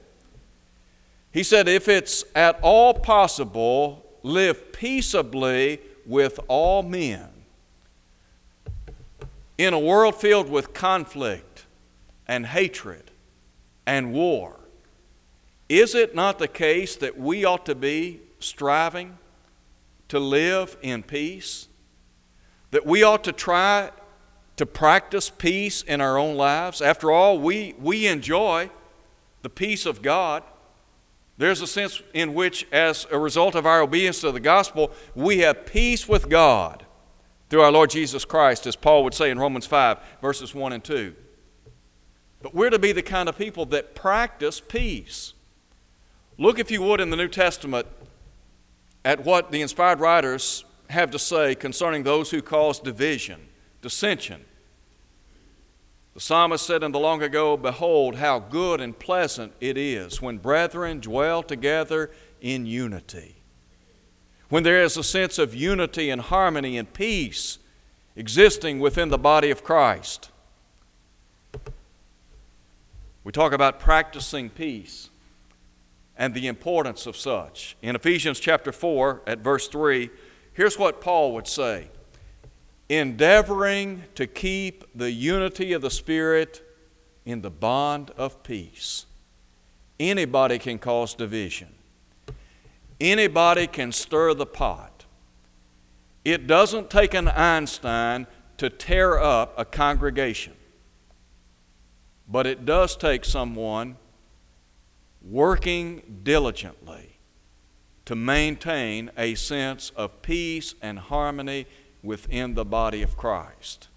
He 1.39 1.45
said, 1.45 1.69
If 1.69 1.87
it's 1.87 2.25
at 2.35 2.59
all 2.63 2.93
possible, 2.93 4.05
live 4.25 4.73
peaceably 4.73 5.81
with 6.05 6.41
all 6.49 6.83
men. 6.83 7.29
In 9.57 9.73
a 9.73 9.79
world 9.79 10.17
filled 10.17 10.51
with 10.51 10.75
conflict 10.75 11.65
and 12.27 12.45
hatred 12.45 13.13
and 13.87 14.13
war, 14.13 14.59
is 15.69 15.95
it 15.95 16.13
not 16.13 16.41
the 16.41 16.49
case 16.49 16.97
that 16.97 17.17
we 17.17 17.45
ought 17.45 17.65
to 17.67 17.77
be 17.77 18.19
striving 18.41 19.17
to 20.09 20.19
live 20.19 20.77
in 20.83 21.05
peace? 21.05 21.69
That 22.73 22.85
we 22.85 23.05
ought 23.05 23.23
to 23.23 23.33
try 23.33 23.93
to 24.57 24.67
practice 24.67 25.31
peace 25.31 25.83
in 25.83 26.01
our 26.01 26.19
own 26.19 26.37
lives? 26.37 26.83
After 26.83 27.13
all, 27.13 27.39
we, 27.39 27.77
we 27.79 28.09
enjoy 28.09 28.71
the 29.43 29.51
peace 29.51 29.87
of 29.87 30.03
God. 30.03 30.43
There's 31.39 31.63
a 31.63 31.67
sense 31.69 32.03
in 32.13 32.35
which, 32.35 32.67
as 32.73 33.07
a 33.13 33.19
result 33.19 33.55
of 33.55 33.65
our 33.65 33.81
obedience 33.81 34.21
to 34.23 34.33
the 34.33 34.41
gospel, 34.41 34.91
we 35.15 35.39
have 35.39 35.67
peace 35.67 36.09
with 36.09 36.29
God 36.29 36.85
through 37.49 37.63
our 37.63 37.73
Lord 37.73 37.91
Jesus 37.91 38.25
Christ, 38.25 38.67
as 38.67 38.77
Paul 38.77 39.05
would 39.05 39.15
say 39.15 39.31
in 39.31 39.39
Romans 39.39 39.65
5, 39.65 39.99
verses 40.21 40.53
1 40.53 40.73
and 40.73 40.83
2. 40.83 41.15
But 42.43 42.55
we're 42.55 42.71
to 42.71 42.79
be 42.79 42.93
the 42.93 43.03
kind 43.03 43.29
of 43.29 43.39
people 43.39 43.67
that 43.67 43.95
practice 43.95 44.61
peace. 44.61 45.33
Look, 46.37 46.59
if 46.59 46.71
you 46.71 46.83
would, 46.83 47.01
in 47.01 47.11
the 47.11 47.17
New 47.17 47.29
Testament 47.29 47.87
at 49.05 49.25
what 49.25 49.53
the 49.53 49.63
inspired 49.63 50.01
writers 50.01 50.65
have 50.91 51.11
to 51.13 51.19
say 51.19 51.55
concerning 51.55 52.03
those 52.03 52.31
who 52.31 52.43
cause 52.43 52.81
division, 52.81 53.49
dissension. 53.81 54.45
The 56.19 56.25
psalmist 56.25 56.67
said 56.67 56.83
in 56.83 56.91
the 56.91 56.99
long 56.99 57.23
ago, 57.23 57.57
Behold, 57.57 58.17
how 58.17 58.41
good 58.41 58.81
and 58.81 58.99
pleasant 58.99 59.53
it 59.61 59.79
is 59.79 60.21
when 60.21 60.39
brethren 60.39 60.99
dwell 60.99 61.45
together 61.45 62.11
in 62.41 62.67
unity. 62.67 63.37
When 64.49 64.65
there 64.65 64.83
is 64.83 64.97
a 64.97 65.05
sense 65.05 65.39
of 65.39 65.55
unity 65.55 66.11
and 66.11 66.21
harmony 66.21 66.77
and 66.77 66.93
peace 66.93 67.61
existing 68.17 68.81
within 68.81 69.11
the 69.11 69.17
body 69.17 69.53
of 69.53 69.63
Christ. 69.63 70.33
We 73.23 73.31
talk 73.31 73.53
about 73.53 73.79
practicing 73.79 74.51
peace 74.51 75.11
and 76.17 76.35
the 76.35 76.49
importance 76.49 77.07
of 77.07 77.17
such. 77.17 77.77
In 77.81 77.95
Ephesians 77.95 78.41
chapter 78.41 78.73
4, 78.73 79.23
at 79.25 79.39
verse 79.39 79.69
3, 79.69 80.11
here's 80.53 80.81
what 80.81 81.01
Paul 81.01 81.33
would 81.35 81.47
say 81.47 81.91
Endeavoring 82.89 84.05
to 84.15 84.27
keep 84.27 84.85
the 84.95 85.11
unity 85.11 85.73
of 85.73 85.83
the 85.83 85.91
Spirit 85.91 86.63
in 87.27 87.43
the 87.43 87.51
bond 87.51 88.11
of 88.17 88.43
peace. 88.43 89.05
Anybody 90.01 90.59
can 90.59 90.79
cause 90.79 91.15
division, 91.15 91.69
anybody 93.01 93.67
can 93.67 93.93
stir 93.93 94.33
the 94.35 94.47
pot. 94.47 95.05
It 96.25 96.47
doesn't 96.47 96.91
take 96.91 97.15
an 97.15 97.29
Einstein 97.29 98.27
to 98.59 98.71
tear 98.71 99.19
up 99.19 99.55
a 99.59 99.65
congregation, 99.65 100.55
but 102.29 102.47
it 102.47 102.65
does 102.65 102.97
take 102.97 103.25
someone 103.25 103.97
working 105.23 106.21
diligently 106.23 107.19
to 108.05 108.17
maintain 108.17 109.11
a 109.17 109.35
sense 109.35 109.91
of 109.91 110.23
peace 110.23 110.75
and 110.81 110.99
harmony 110.99 111.67
within 112.03 112.55
the 112.55 112.65
body 112.65 113.03
of 113.03 113.17
Christ. 113.17 113.89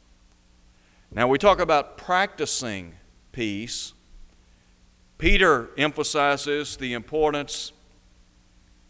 Now, 1.14 1.28
we 1.28 1.38
talk 1.38 1.60
about 1.60 1.98
practicing 1.98 2.96
peace. 3.32 3.94
Peter 5.18 5.70
emphasizes 5.78 6.78
the 6.78 6.94
importance 6.94 7.74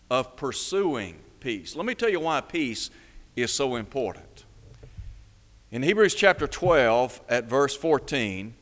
of 0.10 0.36
pursuing 0.36 1.20
peace. 1.40 1.76
Let 1.76 1.86
me 1.86 1.96
tell 1.96 2.10
you 2.10 2.20
why 2.20 2.42
peace 2.42 2.90
is 3.36 3.52
so 3.52 3.76
important. 3.76 4.46
In 5.72 5.84
Hebrews 5.84 6.16
chapter 6.16 6.48
12, 6.48 7.22
at 7.30 7.46
verse 7.46 7.76
14, 7.76 8.54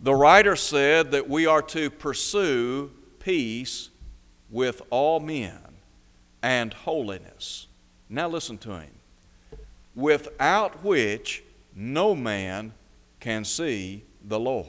the 0.00 0.14
writer 0.14 0.56
said 0.56 1.12
that 1.12 1.28
we 1.28 1.46
are 1.46 1.62
to 1.62 1.88
pursue 1.88 2.90
peace 3.20 3.88
with 4.50 4.82
all 4.90 5.20
men 5.20 5.60
and 6.42 6.74
holiness. 6.74 7.68
Now 8.08 8.28
listen 8.28 8.58
to 8.58 8.80
him. 8.80 8.90
Without 9.94 10.82
which 10.82 11.42
no 11.74 12.14
man 12.14 12.72
can 13.20 13.44
see 13.44 14.04
the 14.24 14.40
Lord. 14.40 14.68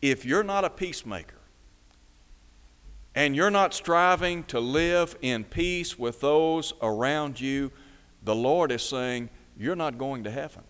If 0.00 0.24
you're 0.24 0.44
not 0.44 0.64
a 0.64 0.70
peacemaker, 0.70 1.38
and 3.14 3.34
you're 3.34 3.50
not 3.50 3.74
striving 3.74 4.44
to 4.44 4.60
live 4.60 5.16
in 5.22 5.42
peace 5.42 5.98
with 5.98 6.20
those 6.20 6.72
around 6.80 7.40
you, 7.40 7.72
the 8.22 8.34
Lord 8.34 8.70
is 8.70 8.82
saying, 8.82 9.28
You're 9.58 9.74
not 9.74 9.98
going 9.98 10.22
to 10.24 10.30
heaven. 10.30 10.62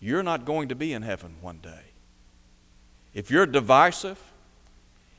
You're 0.00 0.22
not 0.22 0.44
going 0.44 0.68
to 0.68 0.74
be 0.74 0.92
in 0.92 1.02
heaven 1.02 1.36
one 1.42 1.58
day. 1.58 1.82
If 3.12 3.30
you're 3.30 3.46
divisive, 3.46 4.18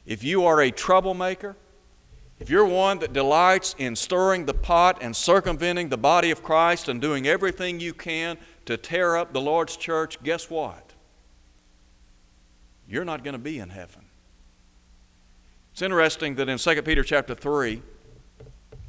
if 0.05 0.23
you 0.23 0.45
are 0.45 0.61
a 0.61 0.71
troublemaker, 0.71 1.55
if 2.39 2.49
you're 2.49 2.65
one 2.65 2.99
that 2.99 3.11
delights 3.11 3.75
in 3.77 3.95
stirring 3.95 4.45
the 4.45 4.53
pot 4.53 4.99
and 5.01 5.15
circumventing 5.15 5.89
the 5.89 5.97
body 5.97 6.31
of 6.31 6.41
Christ 6.41 6.87
and 6.87 7.01
doing 7.01 7.27
everything 7.27 7.79
you 7.79 7.93
can 7.93 8.37
to 8.65 8.77
tear 8.77 9.17
up 9.17 9.33
the 9.33 9.41
Lord's 9.41 9.75
church, 9.75 10.21
guess 10.23 10.49
what? 10.49 10.93
You're 12.87 13.05
not 13.05 13.23
going 13.23 13.33
to 13.33 13.39
be 13.39 13.59
in 13.59 13.69
heaven. 13.69 14.05
It's 15.73 15.81
interesting 15.81 16.35
that 16.35 16.49
in 16.49 16.57
2 16.57 16.81
Peter 16.81 17.03
chapter 17.03 17.35
3, 17.35 17.81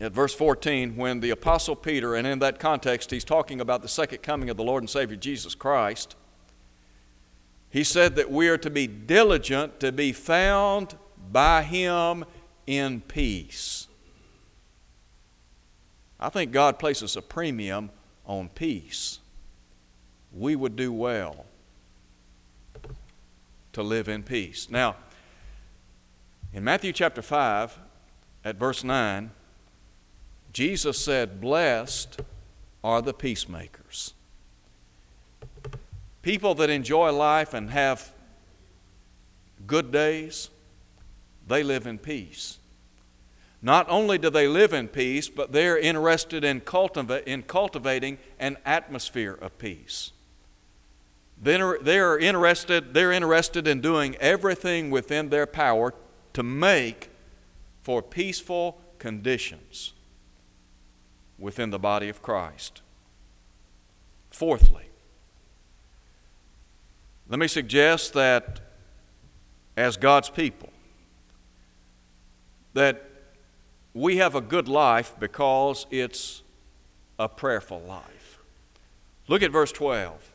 at 0.00 0.12
verse 0.12 0.34
14, 0.34 0.96
when 0.96 1.20
the 1.20 1.30
Apostle 1.30 1.76
Peter, 1.76 2.14
and 2.14 2.26
in 2.26 2.38
that 2.38 2.58
context, 2.58 3.10
he's 3.10 3.24
talking 3.24 3.60
about 3.60 3.82
the 3.82 3.88
second 3.88 4.22
coming 4.22 4.48
of 4.48 4.56
the 4.56 4.64
Lord 4.64 4.82
and 4.82 4.88
Savior 4.88 5.16
Jesus 5.16 5.54
Christ, 5.54 6.16
he 7.68 7.84
said 7.84 8.16
that 8.16 8.30
we 8.30 8.48
are 8.48 8.58
to 8.58 8.70
be 8.70 8.86
diligent 8.86 9.78
to 9.80 9.92
be 9.92 10.12
found 10.12 10.96
by 11.30 11.62
Him 11.62 12.24
in 12.70 13.00
peace. 13.00 13.88
I 16.20 16.28
think 16.28 16.52
God 16.52 16.78
places 16.78 17.16
a 17.16 17.22
premium 17.22 17.90
on 18.24 18.48
peace. 18.48 19.18
We 20.32 20.54
would 20.54 20.76
do 20.76 20.92
well 20.92 21.46
to 23.72 23.82
live 23.82 24.08
in 24.08 24.22
peace. 24.22 24.70
Now, 24.70 24.94
in 26.52 26.62
Matthew 26.62 26.92
chapter 26.92 27.22
5, 27.22 27.76
at 28.44 28.54
verse 28.54 28.84
9, 28.84 29.32
Jesus 30.52 30.96
said, 30.96 31.40
Blessed 31.40 32.20
are 32.84 33.02
the 33.02 33.12
peacemakers. 33.12 34.14
People 36.22 36.54
that 36.54 36.70
enjoy 36.70 37.10
life 37.10 37.52
and 37.52 37.70
have 37.70 38.12
good 39.66 39.90
days, 39.90 40.50
they 41.48 41.64
live 41.64 41.88
in 41.88 41.98
peace. 41.98 42.58
Not 43.62 43.86
only 43.90 44.16
do 44.16 44.30
they 44.30 44.48
live 44.48 44.72
in 44.72 44.88
peace, 44.88 45.28
but 45.28 45.52
they're 45.52 45.78
interested 45.78 46.44
in, 46.44 46.62
cultiva- 46.62 47.22
in 47.24 47.42
cultivating 47.42 48.18
an 48.38 48.56
atmosphere 48.64 49.34
of 49.34 49.58
peace. 49.58 50.12
They're, 51.42 52.18
interested, 52.18 52.94
they're 52.94 53.12
interested 53.12 53.66
in 53.66 53.80
doing 53.80 54.16
everything 54.16 54.90
within 54.90 55.30
their 55.30 55.46
power 55.46 55.94
to 56.32 56.42
make 56.42 57.10
for 57.82 58.02
peaceful 58.02 58.78
conditions 58.98 59.92
within 61.38 61.70
the 61.70 61.78
body 61.78 62.08
of 62.08 62.22
Christ. 62.22 62.82
Fourthly, 64.30 64.84
let 67.28 67.38
me 67.38 67.48
suggest 67.48 68.12
that 68.14 68.60
as 69.76 69.96
God's 69.96 70.28
people, 70.28 70.70
that 72.74 73.09
we 73.94 74.18
have 74.18 74.34
a 74.34 74.40
good 74.40 74.68
life 74.68 75.14
because 75.18 75.86
it's 75.90 76.42
a 77.18 77.28
prayerful 77.28 77.80
life. 77.80 78.38
Look 79.28 79.42
at 79.42 79.50
verse 79.50 79.72
12. 79.72 80.30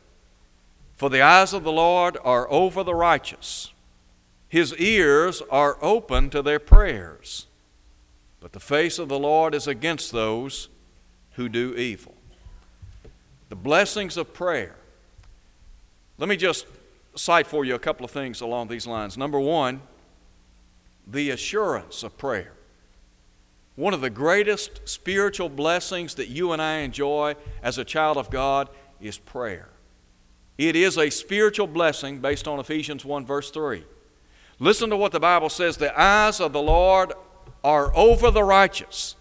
For 0.96 1.10
the 1.10 1.20
eyes 1.20 1.52
of 1.52 1.64
the 1.64 1.72
Lord 1.72 2.16
are 2.24 2.50
over 2.50 2.82
the 2.82 2.94
righteous, 2.94 3.72
his 4.48 4.74
ears 4.76 5.42
are 5.50 5.76
open 5.82 6.30
to 6.30 6.40
their 6.40 6.58
prayers, 6.58 7.46
but 8.40 8.52
the 8.52 8.60
face 8.60 8.98
of 8.98 9.08
the 9.08 9.18
Lord 9.18 9.54
is 9.54 9.66
against 9.66 10.12
those 10.12 10.68
who 11.32 11.48
do 11.48 11.74
evil. 11.74 12.14
The 13.48 13.56
blessings 13.56 14.16
of 14.16 14.32
prayer. 14.32 14.76
Let 16.18 16.28
me 16.28 16.36
just 16.36 16.66
cite 17.14 17.46
for 17.46 17.64
you 17.64 17.74
a 17.74 17.78
couple 17.78 18.04
of 18.04 18.10
things 18.10 18.40
along 18.40 18.68
these 18.68 18.86
lines. 18.86 19.18
Number 19.18 19.38
one, 19.38 19.82
the 21.06 21.30
assurance 21.30 22.02
of 22.02 22.16
prayer. 22.16 22.52
One 23.76 23.92
of 23.92 24.00
the 24.00 24.10
greatest 24.10 24.80
spiritual 24.88 25.50
blessings 25.50 26.14
that 26.14 26.28
you 26.28 26.52
and 26.52 26.60
I 26.60 26.78
enjoy 26.78 27.36
as 27.62 27.76
a 27.76 27.84
child 27.84 28.16
of 28.16 28.30
God 28.30 28.70
is 29.00 29.18
prayer. 29.18 29.68
It 30.56 30.74
is 30.74 30.96
a 30.96 31.10
spiritual 31.10 31.66
blessing 31.66 32.20
based 32.20 32.48
on 32.48 32.58
Ephesians 32.58 33.04
1, 33.04 33.26
verse 33.26 33.50
3. 33.50 33.84
Listen 34.58 34.88
to 34.88 34.96
what 34.96 35.12
the 35.12 35.20
Bible 35.20 35.50
says 35.50 35.76
The 35.76 35.98
eyes 36.00 36.40
of 36.40 36.54
the 36.54 36.62
Lord 36.62 37.12
are 37.62 37.94
over 37.94 38.30
the 38.30 38.44
righteous, 38.44 39.14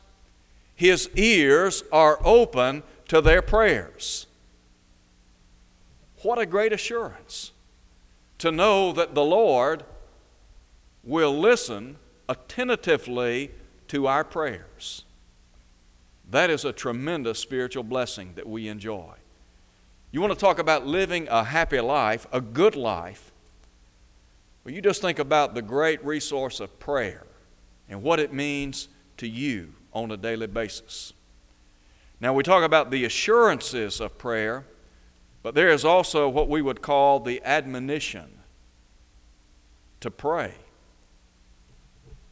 His 0.74 1.10
ears 1.16 1.84
are 1.92 2.20
open 2.24 2.84
to 3.10 3.20
their 3.20 3.42
prayers. 3.42 4.28
What 6.22 6.40
a 6.40 6.46
great 6.46 6.72
assurance 6.72 7.52
to 8.38 8.52
know 8.52 8.94
that 8.94 9.14
the 9.14 9.24
Lord 9.24 9.84
will 11.04 11.38
listen 11.38 11.98
attentively 12.28 13.52
to 13.90 14.08
our 14.08 14.24
prayers. 14.24 15.04
That 16.30 16.50
is 16.50 16.66
a 16.66 16.74
tremendous 16.74 17.40
spiritual 17.40 17.84
blessing 17.84 18.34
that 18.36 18.48
we 18.48 18.68
enjoy. 18.68 19.14
You 20.12 20.22
want 20.22 20.34
to 20.34 20.40
talk 20.40 20.60
about 20.60 20.88
living 20.88 21.28
a 21.30 21.44
happy 21.44 21.80
life, 21.80 22.26
a 22.32 22.42
good 22.42 22.76
life? 22.76 23.32
Well, 24.64 24.74
you 24.74 24.82
just 24.82 25.02
think 25.02 25.20
about 25.20 25.54
the 25.54 25.62
great 25.62 26.04
resource 26.04 26.60
of 26.60 26.80
prayer 26.80 27.24
and 27.90 28.02
what 28.02 28.20
it 28.20 28.34
means 28.34 28.88
to 29.18 29.28
you 29.28 29.74
on 29.94 30.12
a 30.12 30.18
daily 30.18 30.48
basis. 30.48 31.14
Now, 32.20 32.34
we 32.34 32.44
talk 32.44 32.64
about 32.64 32.92
the 32.92 33.06
assurances 33.06 34.00
of 34.00 34.18
prayer, 34.18 34.66
but 35.44 35.54
there 35.54 35.70
is 35.70 35.86
also 35.86 36.28
what 36.28 36.50
we 36.50 36.62
would 36.62 36.82
call 36.82 37.20
the 37.20 37.42
admonition 37.44 38.40
to 40.00 40.10
pray. 40.10 40.54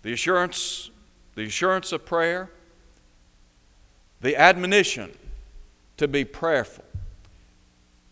The 0.02 0.14
assurance, 0.14 0.90
the 1.36 1.44
assurance 1.44 1.92
of 1.92 2.06
prayer, 2.06 2.50
the 4.22 4.36
admonition 4.36 5.12
to 5.98 6.08
be 6.08 6.24
prayerful. 6.24 6.86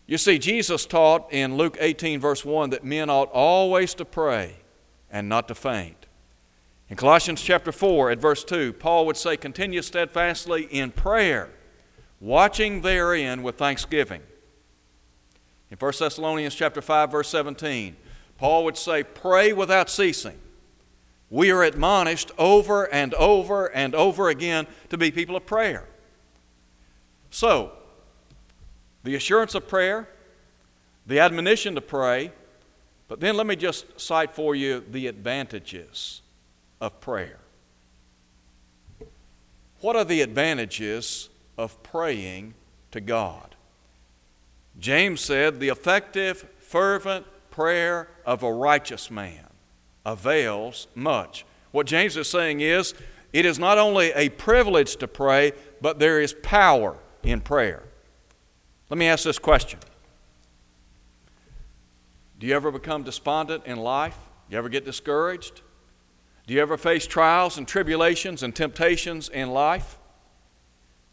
You 0.06 0.18
see, 0.18 0.38
Jesus 0.38 0.84
taught 0.84 1.32
in 1.32 1.56
Luke 1.56 1.76
18, 1.80 2.20
verse 2.20 2.44
1, 2.44 2.70
that 2.70 2.84
men 2.84 3.08
ought 3.08 3.30
always 3.32 3.94
to 3.94 4.04
pray 4.04 4.56
and 5.10 5.28
not 5.28 5.48
to 5.48 5.54
faint. 5.54 6.06
In 6.90 6.96
Colossians 6.96 7.40
chapter 7.40 7.72
4, 7.72 8.10
at 8.10 8.18
verse 8.18 8.44
2, 8.44 8.74
Paul 8.74 9.06
would 9.06 9.16
say, 9.16 9.36
Continue 9.38 9.80
steadfastly 9.80 10.64
in 10.64 10.90
prayer, 10.90 11.48
watching 12.20 12.82
therein 12.82 13.42
with 13.42 13.56
thanksgiving. 13.56 14.20
In 15.70 15.78
1 15.78 15.92
Thessalonians 15.98 16.54
chapter 16.54 16.82
5, 16.82 17.10
verse 17.10 17.28
17, 17.28 17.96
Paul 18.36 18.64
would 18.64 18.76
say, 18.76 19.02
Pray 19.02 19.54
without 19.54 19.88
ceasing. 19.88 20.38
We 21.32 21.50
are 21.50 21.62
admonished 21.62 22.30
over 22.36 22.84
and 22.92 23.14
over 23.14 23.64
and 23.64 23.94
over 23.94 24.28
again 24.28 24.66
to 24.90 24.98
be 24.98 25.10
people 25.10 25.34
of 25.34 25.46
prayer. 25.46 25.88
So, 27.30 27.72
the 29.02 29.14
assurance 29.14 29.54
of 29.54 29.66
prayer, 29.66 30.10
the 31.06 31.20
admonition 31.20 31.74
to 31.74 31.80
pray, 31.80 32.32
but 33.08 33.20
then 33.20 33.38
let 33.38 33.46
me 33.46 33.56
just 33.56 33.98
cite 33.98 34.32
for 34.32 34.54
you 34.54 34.84
the 34.86 35.06
advantages 35.06 36.20
of 36.82 37.00
prayer. 37.00 37.38
What 39.80 39.96
are 39.96 40.04
the 40.04 40.20
advantages 40.20 41.30
of 41.56 41.82
praying 41.82 42.52
to 42.90 43.00
God? 43.00 43.54
James 44.78 45.22
said, 45.22 45.60
The 45.60 45.70
effective, 45.70 46.46
fervent 46.58 47.24
prayer 47.50 48.08
of 48.26 48.42
a 48.42 48.52
righteous 48.52 49.10
man 49.10 49.46
avails 50.04 50.88
much. 50.94 51.44
What 51.70 51.86
James 51.86 52.16
is 52.16 52.28
saying 52.28 52.60
is, 52.60 52.94
it 53.32 53.46
is 53.46 53.58
not 53.58 53.78
only 53.78 54.12
a 54.12 54.28
privilege 54.28 54.96
to 54.96 55.08
pray, 55.08 55.52
but 55.80 55.98
there 55.98 56.20
is 56.20 56.34
power 56.42 56.96
in 57.22 57.40
prayer. 57.40 57.82
Let 58.90 58.98
me 58.98 59.06
ask 59.06 59.24
this 59.24 59.38
question 59.38 59.80
Do 62.38 62.46
you 62.46 62.54
ever 62.54 62.70
become 62.70 63.02
despondent 63.02 63.64
in 63.64 63.78
life? 63.78 64.16
Do 64.48 64.54
you 64.54 64.58
ever 64.58 64.68
get 64.68 64.84
discouraged? 64.84 65.62
Do 66.46 66.54
you 66.54 66.60
ever 66.60 66.76
face 66.76 67.06
trials 67.06 67.56
and 67.56 67.66
tribulations 67.66 68.42
and 68.42 68.54
temptations 68.54 69.28
in 69.28 69.50
life? 69.50 69.98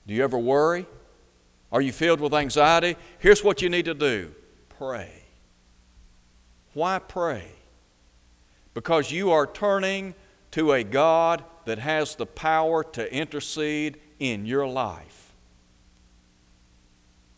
Do 0.07 0.13
you 0.13 0.23
ever 0.23 0.37
worry? 0.37 0.87
Are 1.71 1.81
you 1.81 1.91
filled 1.91 2.19
with 2.19 2.33
anxiety? 2.33 2.97
Here's 3.19 3.43
what 3.43 3.61
you 3.61 3.69
need 3.69 3.85
to 3.85 3.93
do 3.93 4.33
pray. 4.69 5.23
Why 6.73 6.99
pray? 6.99 7.58
Because 8.73 9.11
you 9.11 9.31
are 9.31 9.47
turning 9.47 10.15
to 10.51 10.71
a 10.73 10.83
God 10.83 11.43
that 11.65 11.79
has 11.79 12.15
the 12.15 12.25
power 12.25 12.83
to 12.83 13.13
intercede 13.13 13.99
in 14.19 14.45
your 14.45 14.67
life. 14.67 15.33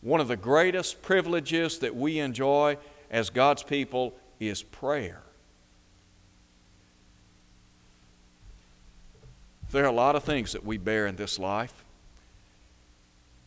One 0.00 0.20
of 0.20 0.28
the 0.28 0.36
greatest 0.36 1.02
privileges 1.02 1.78
that 1.78 1.94
we 1.94 2.18
enjoy 2.18 2.76
as 3.10 3.30
God's 3.30 3.62
people 3.62 4.14
is 4.40 4.62
prayer. 4.62 5.22
There 9.70 9.84
are 9.84 9.88
a 9.88 9.92
lot 9.92 10.16
of 10.16 10.24
things 10.24 10.52
that 10.52 10.64
we 10.64 10.76
bear 10.76 11.06
in 11.06 11.16
this 11.16 11.38
life. 11.38 11.84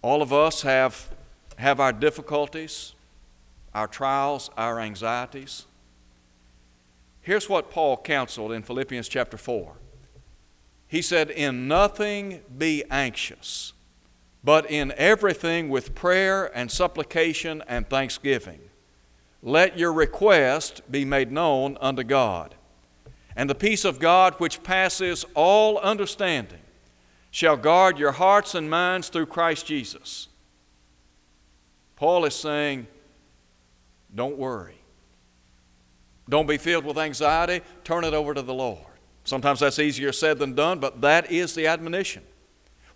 All 0.01 0.21
of 0.21 0.31
us 0.31 0.61
have, 0.61 1.09
have 1.57 1.79
our 1.79 1.93
difficulties, 1.93 2.93
our 3.73 3.87
trials, 3.87 4.49
our 4.57 4.79
anxieties. 4.79 5.65
Here's 7.25 7.49
what 7.49 7.71
Paul 7.71 7.97
counseled 7.97 8.51
in 8.51 8.61
Philippians 8.61 9.09
chapter 9.09 9.35
4. 9.35 9.73
He 10.87 11.01
said, 11.01 11.31
In 11.31 11.67
nothing 11.67 12.41
be 12.55 12.83
anxious, 12.91 13.73
but 14.43 14.69
in 14.69 14.93
everything 14.95 15.69
with 15.69 15.95
prayer 15.95 16.55
and 16.55 16.69
supplication 16.69 17.63
and 17.67 17.89
thanksgiving. 17.89 18.59
Let 19.41 19.77
your 19.77 19.91
request 19.91 20.89
be 20.89 21.03
made 21.03 21.31
known 21.31 21.77
unto 21.81 22.03
God 22.03 22.55
and 23.35 23.49
the 23.49 23.55
peace 23.55 23.83
of 23.83 23.99
God, 23.99 24.35
which 24.35 24.63
passes 24.63 25.25
all 25.33 25.77
understanding, 25.79 26.61
shall 27.31 27.57
guard 27.57 27.97
your 27.99 28.13
hearts 28.13 28.55
and 28.55 28.69
minds 28.69 29.09
through 29.09 29.25
Christ 29.25 29.65
Jesus. 29.65 30.29
Paul 31.95 32.23
is 32.25 32.35
saying, 32.35 32.87
don't 34.13 34.37
worry. 34.37 34.75
Don't 36.27 36.47
be 36.47 36.57
filled 36.57 36.85
with 36.85 36.97
anxiety. 36.97 37.63
Turn 37.83 38.03
it 38.03 38.13
over 38.13 38.33
to 38.33 38.41
the 38.41 38.53
Lord. 38.53 38.85
Sometimes 39.23 39.59
that's 39.59 39.79
easier 39.79 40.11
said 40.11 40.39
than 40.39 40.53
done, 40.53 40.79
but 40.79 41.01
that 41.01 41.31
is 41.31 41.55
the 41.55 41.67
admonition. 41.67 42.23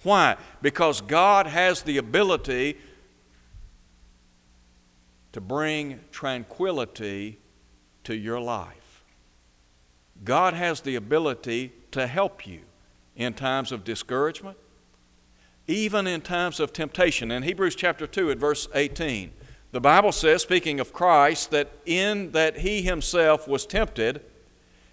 Why? 0.04 0.38
Because 0.62 1.02
God 1.02 1.48
has 1.48 1.82
the 1.82 1.98
ability 1.98 2.78
to 5.32 5.42
bring 5.42 6.00
tranquility 6.12 7.40
to 8.04 8.16
your 8.16 8.40
life. 8.40 9.04
God 10.24 10.54
has 10.54 10.82
the 10.82 10.96
ability 10.96 11.74
to 11.92 12.08
help 12.08 12.48
you 12.48 12.62
in 13.16 13.34
times 13.34 13.72
of 13.72 13.84
discouragement, 13.84 14.58
even 15.68 16.08
in 16.08 16.22
times 16.22 16.60
of 16.60 16.74
temptation. 16.74 17.32
In 17.32 17.44
Hebrews 17.44 17.76
chapter 17.76 18.08
2 18.08 18.32
at 18.32 18.38
verse 18.38 18.68
18, 18.74 19.32
the 19.72 19.80
Bible 19.80 20.12
says, 20.12 20.42
speaking 20.42 20.80
of 20.80 20.94
Christ, 20.94 21.52
that 21.52 21.72
in 21.86 22.32
that 22.32 22.60
he 22.60 22.82
himself 22.82 23.48
was 23.48 23.66
tempted, 23.66 24.22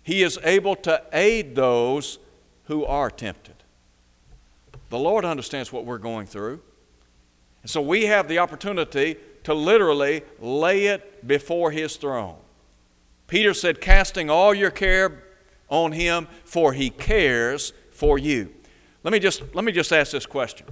he 0.03 0.23
is 0.23 0.39
able 0.45 0.77
to 0.77 1.03
aid 1.13 1.57
those 1.57 2.19
who 2.65 2.85
are 2.85 3.11
tempted. 3.11 3.55
The 4.91 4.99
Lord 4.99 5.25
understands 5.25 5.73
what 5.73 5.85
we're 5.85 5.99
going 5.99 6.27
through. 6.27 6.61
And 7.63 7.71
so 7.71 7.81
we 7.81 8.07
have 8.07 8.29
the 8.29 8.39
opportunity 8.39 9.17
to 9.45 9.55
literally 9.55 10.23
lay 10.39 10.87
it 10.87 11.27
before 11.27 11.71
his 11.71 11.97
throne. 11.97 12.37
Peter 13.27 13.55
said, 13.55 13.81
casting 13.81 14.31
all 14.31 14.55
your 14.55 14.71
care 14.71 15.25
on 15.69 15.93
him, 15.93 16.29
for 16.45 16.73
he 16.73 16.91
cares 16.91 17.73
for 17.91 18.19
you. 18.19 18.53
Let 19.03 19.13
me 19.13 19.19
just, 19.19 19.43
let 19.55 19.65
me 19.65 19.73
just 19.73 19.93
ask 19.93 20.13
this 20.13 20.27
question. 20.27 20.67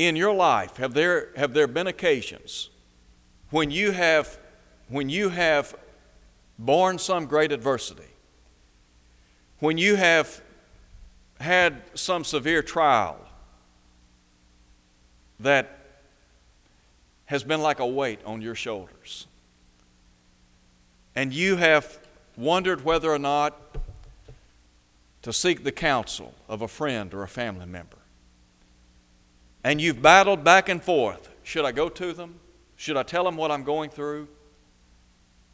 In 0.00 0.16
your 0.16 0.32
life, 0.32 0.78
have 0.78 0.94
there, 0.94 1.28
have 1.36 1.52
there 1.52 1.66
been 1.66 1.86
occasions 1.86 2.70
when 3.50 3.70
you 3.70 3.90
have, 3.90 4.38
when 4.88 5.10
you 5.10 5.28
have 5.28 5.76
borne 6.58 6.96
some 6.98 7.26
great 7.26 7.52
adversity, 7.52 8.08
when 9.58 9.76
you 9.76 9.96
have 9.96 10.40
had 11.38 11.82
some 11.92 12.24
severe 12.24 12.62
trial 12.62 13.18
that 15.38 15.80
has 17.26 17.44
been 17.44 17.60
like 17.60 17.78
a 17.78 17.86
weight 17.86 18.20
on 18.24 18.40
your 18.40 18.54
shoulders. 18.54 19.26
And 21.14 21.34
you 21.34 21.56
have 21.56 21.98
wondered 22.38 22.86
whether 22.86 23.12
or 23.12 23.18
not 23.18 23.54
to 25.20 25.30
seek 25.30 25.62
the 25.62 25.72
counsel 25.72 26.32
of 26.48 26.62
a 26.62 26.68
friend 26.68 27.12
or 27.12 27.22
a 27.22 27.28
family 27.28 27.66
member. 27.66 27.98
And 29.62 29.80
you've 29.80 30.00
battled 30.00 30.42
back 30.42 30.68
and 30.68 30.82
forth. 30.82 31.28
Should 31.42 31.64
I 31.64 31.72
go 31.72 31.88
to 31.88 32.12
them? 32.12 32.40
Should 32.76 32.96
I 32.96 33.02
tell 33.02 33.24
them 33.24 33.36
what 33.36 33.50
I'm 33.50 33.64
going 33.64 33.90
through? 33.90 34.28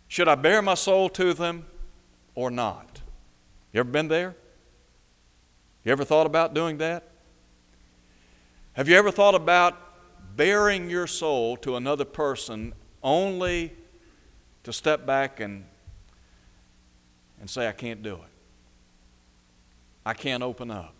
Should 0.08 0.28
I 0.28 0.34
bare 0.36 0.62
my 0.62 0.74
soul 0.74 1.08
to 1.10 1.34
them 1.34 1.66
or 2.34 2.50
not? 2.50 3.00
You 3.72 3.80
ever 3.80 3.90
been 3.90 4.08
there? 4.08 4.36
You 5.84 5.92
ever 5.92 6.04
thought 6.04 6.26
about 6.26 6.54
doing 6.54 6.78
that? 6.78 7.08
Have 8.74 8.88
you 8.88 8.96
ever 8.96 9.10
thought 9.10 9.34
about 9.34 9.86
baring 10.36 10.90
your 10.90 11.06
soul 11.06 11.56
to 11.56 11.76
another 11.76 12.04
person 12.04 12.74
only 13.02 13.72
to 14.64 14.72
step 14.72 15.06
back 15.06 15.38
and, 15.38 15.64
and 17.40 17.48
say, 17.48 17.68
I 17.68 17.72
can't 17.72 18.02
do 18.02 18.16
it. 18.16 18.32
I 20.04 20.12
can't 20.12 20.42
open 20.42 20.72
up. 20.72 20.95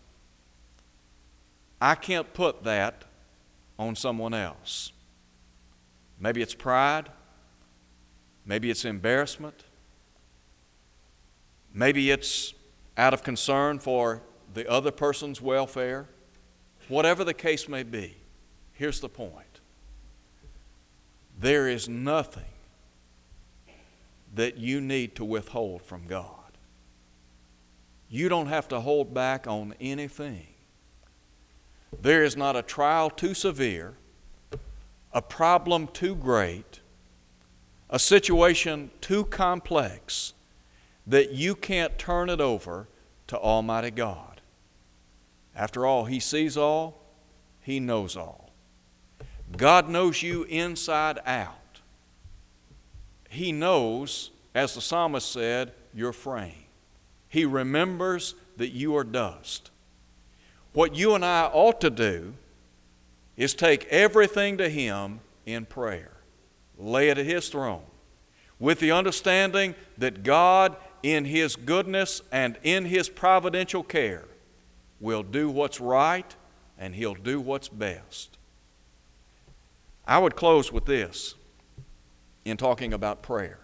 I 1.81 1.95
can't 1.95 2.33
put 2.33 2.65
that 2.65 3.05
on 3.79 3.97
someone 3.97 4.35
else. 4.35 4.93
Maybe 6.19 6.41
it's 6.43 6.55
pride. 6.55 7.11
Maybe 8.47 8.71
it's 8.71 8.85
embarrassment. 8.85 9.65
Maybe 11.75 12.11
it's 12.11 12.55
out 12.97 13.13
of 13.13 13.23
concern 13.23 13.79
for 13.79 14.23
the 14.55 14.69
other 14.71 14.91
person's 14.91 15.43
welfare. 15.43 16.07
Whatever 16.89 17.25
the 17.25 17.35
case 17.35 17.69
may 17.69 17.83
be. 17.83 18.17
Here's 18.73 19.01
the 19.01 19.09
point 19.09 19.61
there 21.39 21.69
is 21.69 21.89
nothing 21.89 22.45
that 24.35 24.57
you 24.57 24.81
need 24.81 25.15
to 25.17 25.25
withhold 25.25 25.83
from 25.83 26.07
God. 26.07 26.31
You 28.09 28.29
don't 28.29 28.47
have 28.47 28.69
to 28.69 28.81
hold 28.81 29.13
back 29.13 29.47
on 29.47 29.75
anything. 29.81 30.47
There 32.01 32.23
is 32.23 32.37
not 32.37 32.57
a 32.57 32.63
trial 32.63 33.11
too 33.11 33.35
severe, 33.35 33.95
a 35.13 35.23
problem 35.23 35.89
too 35.89 36.15
great, 36.15 36.81
a 37.89 37.99
situation 37.99 38.91
too 39.01 39.25
complex 39.25 40.35
that 41.07 41.33
you 41.33 41.55
can't 41.55 41.99
turn 41.99 42.29
it 42.29 42.41
over 42.41 42.89
to 43.29 43.39
Almighty 43.39 43.91
God. 43.91 44.41
After 45.55 45.87
all, 45.87 46.05
He 46.05 46.21
sees 46.21 46.57
all, 46.57 47.03
He 47.63 47.81
knows 47.81 48.17
all. 48.17 48.51
God 49.57 49.89
knows 49.89 50.23
you 50.23 50.45
inside 50.45 51.19
out. 51.25 51.81
He 53.29 53.53
knows, 53.53 54.31
as 54.55 54.75
the 54.75 54.81
psalmist 54.81 55.31
said, 55.31 55.73
your 55.95 56.13
frame. 56.13 56.65
He 57.29 57.45
remembers 57.45 58.35
that 58.57 58.71
you 58.71 58.97
are 58.97 59.05
dust. 59.05 59.71
What 60.77 60.95
you 60.95 61.15
and 61.15 61.25
I 61.25 61.47
ought 61.47 61.81
to 61.81 61.89
do 61.89 62.35
is 63.35 63.55
take 63.55 63.87
everything 63.87 64.59
to 64.59 64.69
Him 64.69 65.21
in 65.47 65.65
prayer, 65.65 66.13
lay 66.77 67.09
it 67.09 67.17
at 67.17 67.25
His 67.25 67.49
throne, 67.49 67.85
with 68.59 68.81
the 68.81 68.91
understanding 68.93 69.75
that 69.97 70.23
God, 70.23 70.77
in 71.03 71.25
His 71.25 71.57
goodness 71.57 72.21
and 72.31 72.59
in 72.63 72.85
His 72.85 73.09
providential 73.09 73.83
care, 73.83 74.27
will 75.01 75.23
do 75.23 75.49
what's 75.49 75.81
right 75.81 76.37
and 76.79 76.95
He'll 76.95 77.15
do 77.15 77.41
what's 77.41 77.71
best. 77.71 78.37
I 80.07 80.19
would 80.19 80.37
close 80.37 80.71
with 80.71 80.85
this 80.85 81.37
in 82.45 82.59
talking 82.59 82.93
about 82.93 83.23
prayer. 83.23 83.61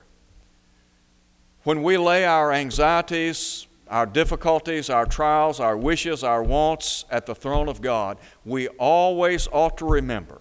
When 1.64 1.82
we 1.82 1.98
lay 1.98 2.24
our 2.24 2.54
anxieties, 2.54 3.66
our 3.93 4.07
difficulties, 4.07 4.88
our 4.88 5.05
trials, 5.05 5.61
our 5.61 5.76
wishes, 5.76 6.24
our 6.24 6.43
wants 6.43 7.05
at 7.11 7.26
the 7.26 7.34
throne 7.34 7.68
of 7.68 7.82
God, 7.82 8.16
we 8.43 8.66
always 8.68 9.47
ought 9.53 9.76
to 9.78 9.84
remember 9.84 10.40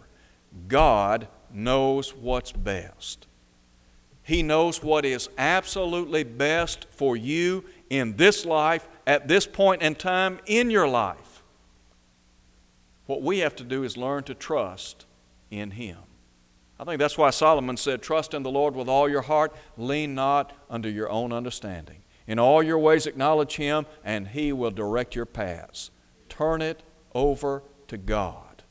God 0.69 1.27
knows 1.53 2.15
what's 2.15 2.53
best. 2.53 3.27
He 4.23 4.41
knows 4.41 4.81
what 4.81 5.03
is 5.03 5.29
absolutely 5.37 6.23
best 6.23 6.85
for 6.91 7.17
you 7.17 7.65
in 7.89 8.15
this 8.15 8.45
life, 8.45 8.87
at 9.05 9.27
this 9.27 9.45
point 9.45 9.81
in 9.81 9.95
time 9.95 10.39
in 10.45 10.69
your 10.69 10.87
life. 10.87 11.43
What 13.05 13.21
we 13.21 13.39
have 13.39 13.55
to 13.57 13.65
do 13.65 13.83
is 13.83 13.97
learn 13.97 14.23
to 14.23 14.33
trust 14.33 15.05
in 15.49 15.71
Him. 15.71 15.97
I 16.79 16.85
think 16.85 16.99
that's 16.99 17.17
why 17.17 17.31
Solomon 17.31 17.75
said, 17.75 18.01
Trust 18.01 18.33
in 18.33 18.43
the 18.43 18.49
Lord 18.49 18.75
with 18.75 18.87
all 18.87 19.09
your 19.09 19.23
heart, 19.23 19.53
lean 19.75 20.15
not 20.15 20.53
unto 20.69 20.87
your 20.87 21.09
own 21.09 21.33
understanding. 21.33 22.03
In 22.27 22.39
all 22.39 22.61
your 22.61 22.79
ways 22.79 23.07
acknowledge 23.07 23.55
Him, 23.55 23.85
and 24.03 24.29
He 24.29 24.53
will 24.53 24.71
direct 24.71 25.15
your 25.15 25.25
paths. 25.25 25.91
Turn 26.29 26.61
it 26.61 26.83
over 27.13 27.63
to 27.87 27.97
God. 27.97 28.63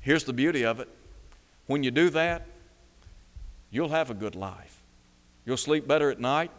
Here's 0.00 0.24
the 0.24 0.32
beauty 0.32 0.64
of 0.64 0.80
it 0.80 0.88
when 1.66 1.84
you 1.84 1.90
do 1.92 2.10
that, 2.10 2.46
you'll 3.70 3.90
have 3.90 4.10
a 4.10 4.14
good 4.14 4.34
life. 4.34 4.82
You'll 5.44 5.56
sleep 5.56 5.86
better 5.86 6.10
at 6.10 6.18
night. 6.18 6.50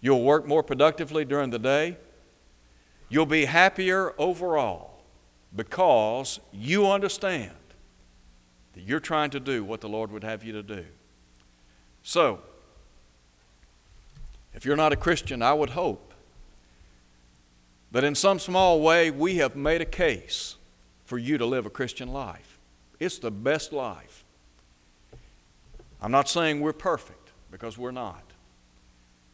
You'll 0.00 0.24
work 0.24 0.46
more 0.46 0.64
productively 0.64 1.24
during 1.24 1.50
the 1.50 1.58
day. 1.58 1.96
You'll 3.08 3.26
be 3.26 3.44
happier 3.44 4.12
overall 4.18 5.02
because 5.54 6.40
you 6.52 6.90
understand 6.90 7.52
that 8.74 8.82
you're 8.82 9.00
trying 9.00 9.30
to 9.30 9.40
do 9.40 9.62
what 9.62 9.80
the 9.80 9.88
Lord 9.88 10.10
would 10.10 10.24
have 10.24 10.42
you 10.42 10.52
to 10.52 10.62
do. 10.62 10.84
So, 12.02 12.40
if 14.54 14.64
you're 14.64 14.76
not 14.76 14.92
a 14.92 14.96
Christian, 14.96 15.42
I 15.42 15.52
would 15.52 15.70
hope 15.70 16.12
that 17.90 18.04
in 18.04 18.14
some 18.14 18.38
small 18.38 18.80
way 18.80 19.10
we 19.10 19.36
have 19.36 19.54
made 19.54 19.80
a 19.80 19.86
case 19.86 20.56
for 21.04 21.18
you 21.18 21.38
to 21.38 21.46
live 21.46 21.66
a 21.66 21.70
Christian 21.70 22.08
life. 22.08 22.58
It's 22.98 23.18
the 23.18 23.30
best 23.30 23.72
life. 23.72 24.24
I'm 26.00 26.10
not 26.10 26.28
saying 26.28 26.60
we're 26.60 26.72
perfect 26.72 27.30
because 27.50 27.76
we're 27.76 27.90
not. 27.90 28.22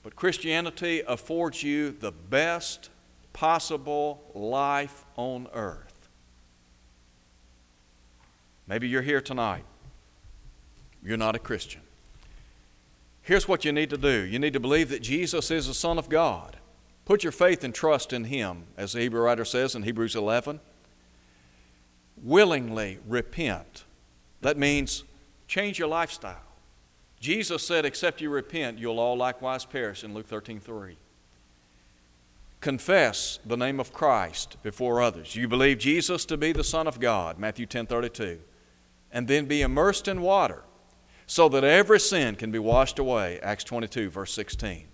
But 0.03 0.17
Christianity 0.17 1.03
affords 1.07 1.63
you 1.63 1.93
the 1.93 2.13
best 2.13 2.91
possible 3.33 4.23
life 4.35 5.05
on 5.17 5.49
earth. 5.55 6.09
Maybe 8.67 8.89
you're 8.89 9.03
here 9.03 9.21
tonight. 9.21 9.65
You're 11.03 11.17
not 11.17 11.37
a 11.37 11.39
Christian. 11.39 11.81
Here's 13.29 13.47
what 13.47 13.63
you 13.63 13.73
need 13.73 13.91
to 13.91 13.99
do 13.99 14.25
you 14.25 14.39
need 14.39 14.55
to 14.55 14.61
believe 14.61 14.89
that 14.89 15.03
Jesus 15.03 15.51
is 15.51 15.67
the 15.67 15.75
Son 15.75 15.99
of 15.99 16.09
God. 16.09 16.57
Put 17.05 17.23
your 17.23 17.31
faith 17.31 17.63
and 17.63 17.75
trust 17.75 18.15
in 18.15 18.25
Him, 18.25 18.65
as 18.75 18.95
the 18.95 19.01
Hebrew 19.01 19.21
writer 19.21 19.45
says 19.45 19.75
in 19.75 19.83
Hebrews 19.83 20.17
11. 20.17 20.61
Willingly 22.23 23.01
repent. 23.07 23.85
That 24.41 24.57
means 24.57 25.05
change 25.47 25.79
your 25.79 25.89
lifestyle. 25.89 26.41
Jesus 27.21 27.63
said, 27.67 27.85
Except 27.85 28.23
you 28.23 28.31
repent, 28.31 28.79
you'll 28.79 28.99
all 28.99 29.19
likewise 29.19 29.67
perish 29.67 30.03
in 30.03 30.15
Luke 30.15 30.27
13 30.27 30.59
3. 30.59 30.97
Confess 32.63 33.41
the 33.45 33.59
name 33.59 33.79
of 33.79 33.93
Christ 33.93 34.57
before 34.63 35.03
others. 35.03 35.37
You 35.37 35.49
believe 35.49 35.77
Jesus 35.77 36.25
to 36.25 36.39
be 36.39 36.53
the 36.53 36.65
Son 36.65 36.87
of 36.87 36.99
God, 36.99 37.39
Matthew 37.39 37.67
10 37.67 37.89
32. 37.89 38.41
And 39.13 39.29
then 39.29 39.45
be 39.45 39.61
immersed 39.61 40.09
in 40.09 40.23
water 40.23 40.63
so 41.29 41.47
that 41.51 41.63
every 41.63 42.01
sin 42.01 42.35
can 42.35 42.51
be 42.51 42.59
washed 42.59 42.99
away. 42.99 43.39
Acts 43.43 43.63
22, 43.63 44.09
verse 44.09 44.33
16. 44.33 44.89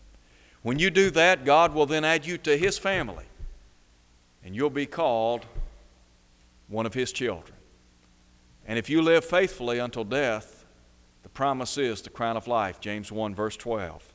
When 0.63 0.81
you 0.81 0.91
do 0.91 1.11
that, 1.13 1.45
God 1.45 1.73
will 1.73 1.87
then 1.87 2.05
add 2.05 2.27
you 2.27 2.37
to 2.39 2.57
His 2.57 2.77
family, 2.77 3.27
and 4.45 4.55
you'll 4.55 4.69
be 4.69 4.85
called 4.85 5.47
one 6.67 6.87
of 6.87 6.95
His 6.95 7.13
children. 7.13 7.57
And 8.67 8.79
if 8.81 8.91
you 8.91 9.01
live 9.01 9.25
faithfully 9.25 9.79
until 9.79 10.03
death, 10.03 10.65
the 11.23 11.29
promise 11.29 11.79
is 11.79 12.03
the 12.03 12.11
crown 12.11 12.37
of 12.37 12.49
life, 12.49 12.81
James 12.81 13.13
1, 13.13 13.33
verse 13.33 13.57
12. 13.57 14.13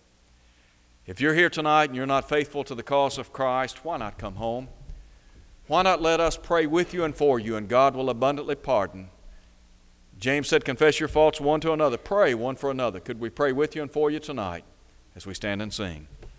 If 1.07 1.21
you're 1.21 1.33
here 1.33 1.49
tonight 1.49 1.85
and 1.85 1.95
you're 1.95 2.05
not 2.05 2.27
faithful 2.27 2.65
to 2.65 2.75
the 2.75 2.83
cause 2.83 3.17
of 3.17 3.31
Christ, 3.31 3.85
why 3.85 3.95
not 3.95 4.17
come 4.17 4.35
home? 4.35 4.67
Why 5.67 5.83
not 5.83 6.01
let 6.01 6.19
us 6.19 6.35
pray 6.35 6.65
with 6.65 6.93
you 6.93 7.05
and 7.05 7.15
for 7.15 7.39
you, 7.39 7.55
and 7.55 7.69
God 7.69 7.95
will 7.95 8.09
abundantly 8.09 8.55
pardon 8.55 9.09
James 10.19 10.49
said, 10.49 10.65
Confess 10.65 10.99
your 10.99 11.07
faults 11.07 11.39
one 11.39 11.61
to 11.61 11.71
another, 11.71 11.97
pray 11.97 12.33
one 12.33 12.57
for 12.57 12.69
another. 12.69 12.99
Could 12.99 13.19
we 13.19 13.29
pray 13.29 13.53
with 13.53 13.75
you 13.75 13.81
and 13.81 13.89
for 13.89 14.11
you 14.11 14.19
tonight 14.19 14.65
as 15.15 15.25
we 15.25 15.33
stand 15.33 15.61
and 15.61 15.73
sing? 15.73 16.07